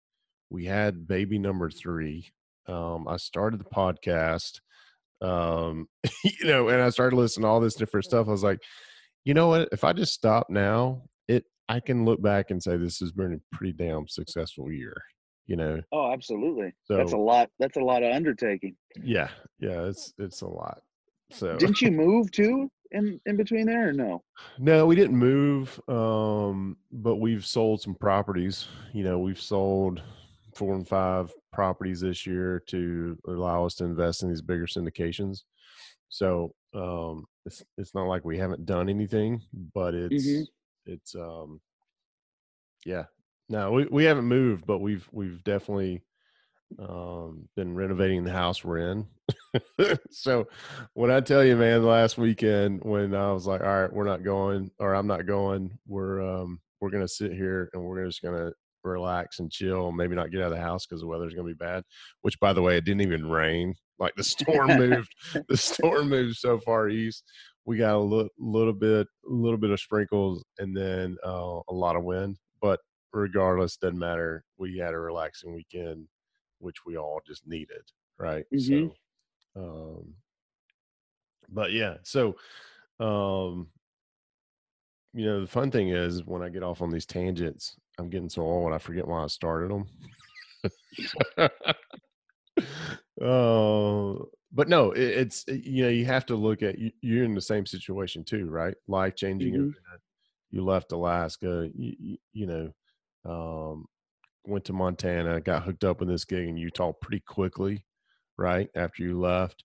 We 0.50 0.64
had 0.64 1.06
baby 1.06 1.38
number 1.38 1.70
three. 1.70 2.32
Um, 2.66 3.06
I 3.06 3.16
started 3.16 3.60
the 3.60 3.64
podcast, 3.64 4.58
um, 5.22 5.86
you 6.24 6.48
know, 6.48 6.68
and 6.68 6.82
I 6.82 6.90
started 6.90 7.14
listening 7.14 7.44
to 7.44 7.48
all 7.48 7.60
this 7.60 7.76
different 7.76 8.06
stuff. 8.06 8.26
I 8.26 8.32
was 8.32 8.42
like, 8.42 8.58
you 9.24 9.34
know 9.34 9.46
what? 9.46 9.68
If 9.70 9.84
I 9.84 9.92
just 9.92 10.14
stop 10.14 10.50
now, 10.50 11.02
it 11.28 11.44
I 11.68 11.78
can 11.78 12.04
look 12.04 12.20
back 12.20 12.50
and 12.50 12.60
say 12.60 12.76
this 12.76 12.98
has 12.98 13.12
been 13.12 13.34
a 13.34 13.56
pretty 13.56 13.72
damn 13.72 14.08
successful 14.08 14.72
year. 14.72 15.00
You 15.46 15.56
know, 15.56 15.80
oh 15.92 16.12
absolutely 16.12 16.74
that's 16.90 17.12
a 17.12 17.16
lot 17.16 17.48
that's 17.58 17.76
a 17.78 17.80
lot 17.80 18.02
of 18.02 18.12
undertaking 18.12 18.76
yeah, 19.02 19.28
yeah, 19.60 19.84
it's 19.84 20.12
it's 20.18 20.42
a 20.42 20.48
lot. 20.48 20.80
So 21.30 21.56
didn't 21.56 21.80
you 21.80 21.90
move 21.90 22.32
too 22.32 22.68
in 22.92 23.20
in 23.26 23.36
between 23.36 23.66
there 23.66 23.88
or 23.88 23.92
no 23.92 24.22
No, 24.58 24.86
we 24.86 24.96
didn't 24.96 25.16
move, 25.16 25.78
um, 25.88 26.76
but 26.90 27.16
we've 27.16 27.44
sold 27.44 27.82
some 27.82 27.94
properties. 27.94 28.66
You 28.92 29.04
know, 29.04 29.18
we've 29.18 29.40
sold 29.40 30.02
four 30.54 30.74
and 30.74 30.88
five 30.88 31.32
properties 31.52 32.00
this 32.00 32.26
year 32.26 32.62
to 32.68 33.16
allow 33.28 33.64
us 33.66 33.74
to 33.76 33.84
invest 33.84 34.22
in 34.22 34.28
these 34.28 34.42
bigger 34.42 34.66
syndications. 34.66 35.40
So 36.08 36.54
um, 36.74 37.24
it's 37.44 37.62
it's 37.76 37.94
not 37.94 38.08
like 38.08 38.24
we 38.24 38.38
haven't 38.38 38.64
done 38.66 38.88
anything, 38.88 39.42
but 39.74 39.94
it's 39.94 40.26
Mhm. 40.26 40.46
it's 40.86 41.14
um, 41.14 41.60
yeah. 42.86 43.04
No, 43.50 43.72
we, 43.72 43.86
we 43.86 44.04
haven't 44.04 44.26
moved, 44.26 44.66
but 44.66 44.78
we've 44.78 45.08
we've 45.12 45.42
definitely 45.44 46.02
um, 46.78 47.48
been 47.56 47.74
renovating 47.74 48.24
the 48.24 48.32
house 48.32 48.64
we're 48.64 48.90
in. 48.90 49.06
so 50.10 50.46
when 50.94 51.10
I 51.10 51.20
tell 51.20 51.44
you, 51.44 51.56
man, 51.56 51.84
last 51.84 52.18
weekend 52.18 52.80
when 52.82 53.14
I 53.14 53.32
was 53.32 53.46
like, 53.46 53.60
all 53.60 53.82
right, 53.82 53.92
we're 53.92 54.04
not 54.04 54.22
going, 54.22 54.70
or 54.78 54.94
I'm 54.94 55.06
not 55.06 55.26
going, 55.26 55.76
we're 55.86 56.20
um, 56.22 56.60
we're 56.80 56.90
gonna 56.90 57.08
sit 57.08 57.32
here 57.32 57.70
and 57.72 57.82
we're 57.82 58.04
just 58.06 58.22
gonna 58.22 58.52
relax 58.84 59.40
and 59.40 59.50
chill, 59.50 59.92
maybe 59.92 60.14
not 60.14 60.30
get 60.30 60.40
out 60.40 60.52
of 60.52 60.58
the 60.58 60.60
house 60.60 60.86
because 60.86 61.00
the 61.00 61.06
weather's 61.06 61.34
gonna 61.34 61.48
be 61.48 61.54
bad. 61.54 61.82
Which, 62.22 62.38
by 62.40 62.52
the 62.52 62.62
way, 62.62 62.76
it 62.76 62.84
didn't 62.84 63.02
even 63.02 63.28
rain. 63.28 63.74
Like 63.98 64.14
the 64.16 64.24
storm 64.24 64.66
moved, 64.78 65.12
the 65.48 65.56
storm 65.56 66.10
moved 66.10 66.36
so 66.36 66.58
far 66.60 66.88
east. 66.88 67.24
We 67.64 67.76
got 67.76 67.96
a 67.96 67.98
little, 67.98 68.30
little 68.38 68.72
bit, 68.72 69.06
a 69.28 69.32
little 69.32 69.58
bit 69.58 69.70
of 69.70 69.80
sprinkles, 69.80 70.44
and 70.58 70.76
then 70.76 71.16
uh, 71.26 71.60
a 71.68 71.74
lot 71.74 71.96
of 71.96 72.04
wind. 72.04 72.38
But 72.62 72.80
regardless, 73.12 73.76
doesn't 73.76 73.98
matter. 73.98 74.44
We 74.56 74.78
had 74.78 74.94
a 74.94 74.98
relaxing 74.98 75.54
weekend, 75.54 76.06
which 76.58 76.84
we 76.86 76.96
all 76.96 77.20
just 77.26 77.46
needed, 77.46 77.82
right? 78.18 78.44
Mhm. 78.52 78.92
So, 79.56 79.60
um, 79.62 80.14
but 81.48 81.72
yeah, 81.72 81.96
so, 82.02 82.36
um, 83.00 83.68
you 85.14 85.24
know, 85.24 85.40
the 85.40 85.46
fun 85.46 85.70
thing 85.70 85.88
is 85.90 86.24
when 86.24 86.42
I 86.42 86.48
get 86.48 86.62
off 86.62 86.82
on 86.82 86.90
these 86.90 87.06
tangents, 87.06 87.76
I'm 87.98 88.10
getting 88.10 88.28
so 88.28 88.42
old, 88.42 88.72
I 88.72 88.78
forget 88.78 89.06
why 89.06 89.24
I 89.24 89.26
started 89.26 89.70
them. 89.70 89.88
uh, 93.22 94.14
but 94.52 94.68
no, 94.68 94.92
it, 94.92 95.00
it's 95.02 95.44
you 95.48 95.82
know 95.84 95.88
you 95.88 96.04
have 96.06 96.26
to 96.26 96.36
look 96.36 96.62
at 96.62 96.78
you, 96.78 96.90
you're 97.00 97.24
in 97.24 97.34
the 97.34 97.40
same 97.40 97.66
situation 97.66 98.24
too, 98.24 98.46
right? 98.48 98.74
Life 98.86 99.16
changing 99.16 99.54
Mhm. 99.54 99.74
You 100.50 100.64
left 100.64 100.92
Alaska, 100.92 101.68
you, 101.74 101.96
you, 101.98 102.16
you 102.32 102.46
know, 102.46 102.72
um, 103.24 103.86
went 104.48 104.64
to 104.66 104.72
Montana, 104.72 105.40
got 105.40 105.64
hooked 105.64 105.84
up 105.84 106.00
with 106.00 106.08
this 106.08 106.24
gig 106.24 106.48
in 106.48 106.56
Utah 106.56 106.92
pretty 106.92 107.20
quickly, 107.20 107.84
right 108.38 108.70
after 108.74 109.02
you 109.02 109.20
left, 109.20 109.64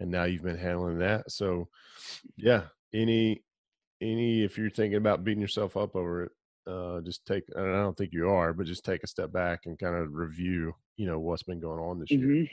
and 0.00 0.10
now 0.10 0.24
you've 0.24 0.42
been 0.44 0.58
handling 0.58 0.98
that. 1.00 1.30
So, 1.32 1.68
yeah, 2.36 2.68
any 2.92 3.44
any 4.00 4.44
if 4.44 4.58
you're 4.58 4.70
thinking 4.70 4.98
about 4.98 5.24
beating 5.24 5.42
yourself 5.42 5.76
up 5.76 5.96
over 5.96 6.24
it, 6.24 6.32
uh, 6.66 7.00
just 7.02 7.26
take. 7.26 7.44
And 7.54 7.68
I 7.68 7.82
don't 7.82 7.96
think 7.96 8.12
you 8.12 8.30
are, 8.30 8.52
but 8.54 8.66
just 8.66 8.84
take 8.84 9.02
a 9.04 9.08
step 9.08 9.32
back 9.32 9.66
and 9.66 9.78
kind 9.78 9.96
of 9.96 10.14
review, 10.14 10.74
you 10.96 11.06
know, 11.06 11.20
what's 11.20 11.44
been 11.44 11.60
going 11.60 11.80
on 11.80 12.00
this 12.00 12.16
year 12.18 12.30
Mhm. 12.30 12.48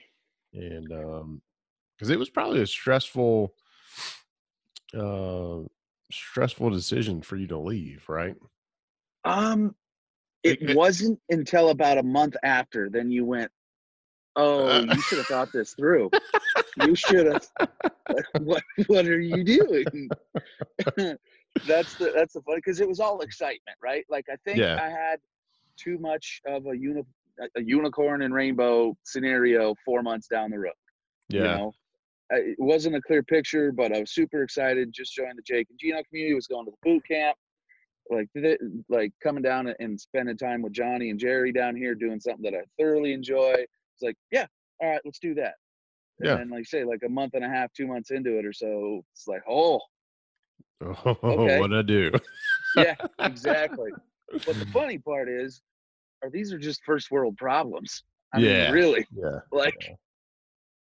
and 0.53 0.91
um 0.93 1.41
because 1.97 2.09
it 2.09 2.19
was 2.19 2.29
probably 2.29 2.61
a 2.61 2.67
stressful 2.67 3.55
uh 4.93 5.61
stressful 6.11 6.69
decision 6.69 7.21
for 7.21 7.35
you 7.35 7.47
to 7.47 7.57
leave 7.57 8.07
right 8.07 8.35
Um, 9.23 9.75
it 10.45 10.59
wasn't 10.75 11.19
until 11.29 11.69
about 11.69 11.97
a 11.97 12.03
month 12.03 12.35
after. 12.43 12.89
Then 12.89 13.11
you 13.11 13.25
went, 13.25 13.51
"Oh, 14.35 14.67
uh, 14.67 14.85
you 14.93 15.01
should 15.01 15.17
have 15.17 15.27
thought 15.27 15.51
this 15.51 15.73
through. 15.73 16.09
You 16.81 16.95
should 16.95 17.25
have. 17.27 17.47
What 18.39 18.63
What 18.87 19.07
are 19.07 19.19
you 19.19 19.43
doing?" 19.43 20.09
that's 21.67 21.95
the 21.95 22.11
that's 22.15 22.33
the 22.33 22.41
fun 22.41 22.55
because 22.57 22.79
it 22.79 22.87
was 22.87 22.99
all 22.99 23.21
excitement, 23.21 23.77
right? 23.83 24.05
Like 24.09 24.25
I 24.31 24.35
think 24.45 24.57
Yeah. 24.59 24.79
I 24.81 24.89
had 24.89 25.19
too 25.77 25.97
much 25.97 26.41
of 26.47 26.67
a 26.67 26.77
uni, 26.77 27.01
a, 27.41 27.59
a 27.59 27.63
unicorn 27.63 28.21
and 28.21 28.33
rainbow 28.33 28.95
scenario 29.03 29.73
four 29.83 30.03
months 30.03 30.27
down 30.27 30.51
the 30.51 30.59
road. 30.59 30.73
Yeah. 31.29 31.39
You 31.39 31.47
know, 31.47 31.71
it 32.29 32.55
wasn't 32.59 32.95
a 32.95 33.01
clear 33.01 33.23
picture, 33.23 33.71
but 33.71 33.95
I 33.95 33.99
was 34.01 34.11
super 34.11 34.43
excited. 34.43 34.91
Just 34.93 35.13
joined 35.15 35.37
the 35.37 35.43
Jake 35.43 35.67
and 35.69 35.79
Gino 35.79 36.01
community. 36.07 36.35
Was 36.35 36.47
going 36.47 36.65
to 36.65 36.71
the 36.71 36.89
boot 36.89 37.03
camp, 37.09 37.37
like 38.09 38.27
th- 38.35 38.59
like 38.89 39.11
coming 39.23 39.43
down 39.43 39.73
and 39.79 39.99
spending 39.99 40.37
time 40.37 40.61
with 40.61 40.73
Johnny 40.73 41.09
and 41.09 41.19
Jerry 41.19 41.51
down 41.51 41.75
here, 41.75 41.95
doing 41.95 42.19
something 42.19 42.43
that 42.43 42.57
I 42.57 42.63
thoroughly 42.79 43.13
enjoy. 43.13 43.53
It's 43.57 44.01
like, 44.01 44.15
yeah, 44.31 44.45
all 44.81 44.89
right, 44.89 45.01
let's 45.05 45.19
do 45.19 45.33
that. 45.35 45.55
And 46.19 46.29
Yeah. 46.29 46.37
then, 46.37 46.49
like 46.49 46.65
say, 46.65 46.83
like 46.83 47.01
a 47.05 47.09
month 47.09 47.33
and 47.33 47.43
a 47.43 47.49
half, 47.49 47.73
two 47.73 47.87
months 47.87 48.11
into 48.11 48.37
it 48.37 48.45
or 48.45 48.53
so, 48.53 49.03
it's 49.13 49.27
like, 49.27 49.41
oh, 49.49 49.79
Oh, 50.81 51.17
Okay. 51.23 51.59
what 51.59 51.73
I 51.73 51.81
do? 51.81 52.11
yeah, 52.75 52.95
exactly. 53.19 53.91
but 54.45 54.57
the 54.59 54.65
funny 54.73 54.97
part 54.97 55.29
is, 55.29 55.61
are 56.23 56.29
these 56.29 56.53
are 56.53 56.57
just 56.59 56.83
first 56.85 57.11
world 57.11 57.37
problems? 57.37 58.03
I 58.33 58.39
Yeah. 58.39 58.65
mean, 58.65 58.71
really, 58.71 59.05
Yeah. 59.15 59.39
like 59.51 59.77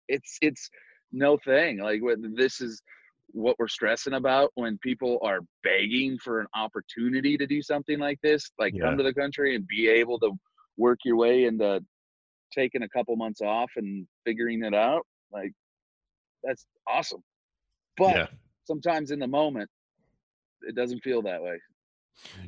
it's 0.08 0.38
it's 0.42 0.70
no 1.12 1.38
thing 1.38 1.80
like 1.80 2.02
what 2.02 2.18
this 2.36 2.60
is 2.60 2.82
what 3.34 3.58
we're 3.60 3.68
stressing 3.68 4.14
about 4.14 4.52
when 4.56 4.78
people 4.80 5.20
are 5.24 5.40
begging 5.64 6.18
for 6.20 6.40
an 6.40 6.48
opportunity 6.56 7.38
to 7.38 7.46
do 7.48 7.62
something 7.62 8.00
like 8.00 8.20
this 8.24 8.52
like 8.60 8.74
Yeah. 8.76 8.86
come 8.86 8.98
to 8.98 9.04
the 9.04 9.14
country 9.14 9.56
and 9.56 9.68
be 9.68 9.88
able 9.90 10.20
to 10.20 10.32
work 10.78 11.00
your 11.06 11.18
way 11.18 11.46
into 11.46 11.84
taking 12.54 12.84
a 12.84 12.90
couple 12.90 13.16
months 13.16 13.42
off 13.42 13.72
and 13.76 14.08
figuring 14.26 14.64
it 14.64 14.74
out 14.76 15.06
like 15.32 15.52
that's 16.44 16.66
awesome 16.88 17.24
but 17.98 18.16
yeah. 18.16 18.28
sometimes 18.66 19.12
in 19.12 19.20
the 19.20 19.28
moment 19.28 19.70
it 20.64 20.76
doesn't 20.76 21.00
feel 21.02 21.22
that 21.24 21.42
way 21.42 21.60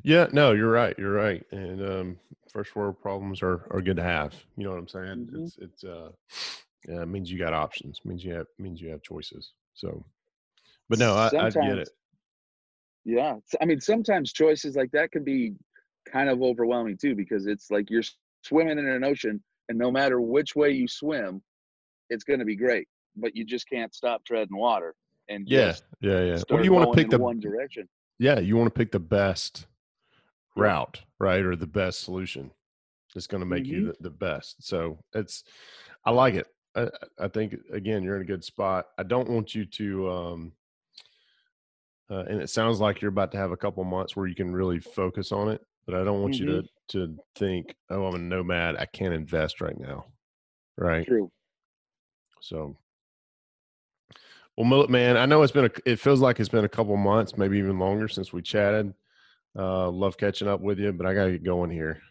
Yeah, 0.04 0.28
no, 0.32 0.52
you're 0.54 0.71
right. 0.71 0.95
You're 0.98 1.13
right. 1.13 1.43
And 1.52 1.82
um, 1.82 2.19
first 2.52 2.76
world 2.76 3.00
problems 3.02 3.41
are, 3.41 3.67
are 3.71 3.82
good 3.82 3.98
to 3.98 4.04
have. 4.04 4.34
You 4.58 4.65
know 4.65 4.69
what 4.71 4.80
I'm 4.80 4.88
saying? 4.88 5.28
Mhm. 5.32 5.43
It's 5.43 5.58
it's 5.58 5.84
uh, 5.84 6.12
yeah, 6.88 7.02
it 7.02 7.08
means 7.08 7.32
you 7.32 7.39
got 7.39 7.54
options. 7.54 8.00
means 8.06 8.24
you 8.24 8.34
have 8.34 8.48
means 8.60 8.80
you 8.82 8.89
have 8.89 9.02
choices. 9.02 9.54
So, 9.74 10.06
but 10.89 11.00
no, 11.00 11.15
I, 11.15 11.28
I 11.28 11.50
get 11.50 11.78
it. 11.80 11.89
Yeah. 13.06 13.36
I 13.62 13.65
mean, 13.65 13.80
sometimes 13.80 14.34
choices 14.34 14.76
like 14.76 14.91
that 14.91 15.12
can 15.12 15.24
be 15.24 15.54
kind 16.12 16.30
of 16.30 16.41
overwhelming 16.41 16.98
too, 16.98 17.15
because 17.15 17.45
it's 17.45 17.69
like 17.69 17.89
you're 17.89 18.04
swimming 18.43 18.80
in 18.80 18.88
an 18.88 19.04
ocean 19.04 19.43
and 19.69 19.78
no 19.78 19.91
matter 19.91 20.21
which 20.21 20.56
way 20.56 20.71
you 20.71 20.88
swim, 20.88 21.41
it's 22.10 22.24
going 22.24 22.39
to 22.39 22.45
be 22.45 22.56
great, 22.56 22.88
but 23.15 23.36
you 23.36 23.45
just 23.45 23.67
can't 23.69 23.93
stop 23.93 24.24
treading 24.26 24.58
water 24.58 24.95
and 25.30 25.48
Yeah, 25.48 25.74
yeah, 26.02 26.21
yeah. 26.21 26.30
Well, 26.32 26.39
start 26.39 26.63
you 26.65 26.71
want 26.74 26.91
to 26.91 26.95
pick 26.95 27.10
the 27.10 27.17
one 27.17 27.39
direction. 27.39 27.88
yeah, 28.19 28.39
you 28.39 28.56
want 28.58 28.67
to 28.74 28.78
pick 28.78 28.91
the 28.91 29.00
best 29.00 29.67
route, 30.56 31.02
right, 31.19 31.41
or 31.43 31.56
the 31.56 31.67
best 31.67 32.02
solution. 32.02 32.52
that's 33.13 33.28
going 33.28 33.39
to 33.39 33.45
make 33.45 33.65
you 33.65 33.78
Mhm. 33.84 33.88
the, 33.98 34.04
the 34.04 34.10
best. 34.10 34.62
So 34.62 35.00
it's, 35.13 35.45
I 36.04 36.12
like 36.12 36.34
it. 36.34 36.48
I, 36.76 36.82
I- 36.84 36.89
I 37.26 37.28
think 37.30 37.56
again, 37.71 38.04
you're 38.04 38.17
in 38.17 38.21
a 38.24 38.26
good 38.26 38.43
spot. 38.43 38.88
I 38.98 39.04
don't 39.04 39.30
want 39.30 39.56
you 39.56 39.63
to, 39.65 40.10
um, 40.12 40.52
uh, 42.10 42.24
and 42.30 42.41
it 42.41 42.50
sounds 42.50 42.80
like 42.80 43.02
you're 43.02 43.10
about 43.10 43.32
to 43.32 43.38
have 43.38 43.52
a 43.52 43.58
couple 43.58 43.84
months 43.84 44.15
where 44.15 44.28
you 44.28 44.36
can 44.36 44.54
really 44.54 44.80
focus 44.80 45.32
on 45.32 45.50
it. 45.50 45.62
But 45.86 45.96
I 45.96 46.04
don't 46.04 46.22
want 46.22 46.36
you 46.39 46.46
to 46.48 46.63
to 46.89 47.15
think, 47.36 47.76
oh, 47.89 48.06
I'm 48.06 48.15
a 48.15 48.18
nomad. 48.18 48.76
I 48.78 48.86
can't 48.86 49.13
invest 49.13 49.62
right 49.62 49.80
now, 49.80 50.06
right? 50.78 51.06
True. 51.06 51.32
So, 52.41 52.76
well, 54.58 54.65
Millet 54.65 54.89
man, 54.89 55.18
I 55.18 55.26
know 55.26 55.41
it's 55.44 55.52
been 55.54 55.65
a, 55.65 55.72
it 55.86 56.00
feels 56.00 56.22
like 56.22 56.39
it's 56.39 56.50
been 56.50 56.65
a 56.65 56.70
couple 56.70 56.96
months, 56.98 57.38
maybe 57.38 57.58
even 57.60 57.78
longer 57.80 58.08
since 58.08 58.32
we 58.34 58.41
chatted. 58.41 58.94
Uh, 59.58 59.89
love 59.89 60.18
catching 60.18 60.48
up 60.48 60.60
with 60.62 60.80
you, 60.80 60.91
but 60.91 61.06
I 61.06 61.13
gotta 61.13 61.32
get 61.34 61.44
going 61.44 61.70
here. 61.72 62.02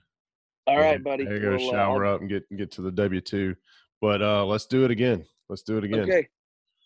all 0.67 0.79
right 0.79 0.95
I 0.95 0.99
buddy. 0.99 1.27
I 1.29 1.39
gotta 1.39 1.57
Well, 1.57 1.69
uh, 1.69 1.73
shower 1.73 2.07
I'll- 2.07 2.15
up 2.15 2.21
and 2.21 2.31
get 2.31 2.45
get 2.57 2.71
to 2.73 2.83
the 2.83 2.93
W 2.93 3.21
two. 3.21 3.55
But 4.01 4.23
uh, 4.23 4.45
let's 4.45 4.67
do 4.67 4.85
it 4.85 4.91
again. 4.91 5.25
Let's 5.49 5.63
do 5.63 5.79
it 5.79 5.85
again. 5.85 6.01
Okay. 6.01 6.29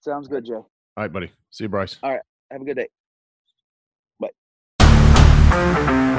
Sounds 0.00 0.28
good, 0.28 0.44
Joe. 0.44 0.54
All 0.96 1.04
right, 1.04 1.12
buddy. 1.12 1.30
See 1.50 1.64
you, 1.64 1.68
Bryce. 1.68 1.96
All 2.02 2.12
right, 2.12 2.20
have 2.50 2.60
a 2.60 2.64
good 2.64 2.76
day. 2.76 2.88
Música 5.50 6.17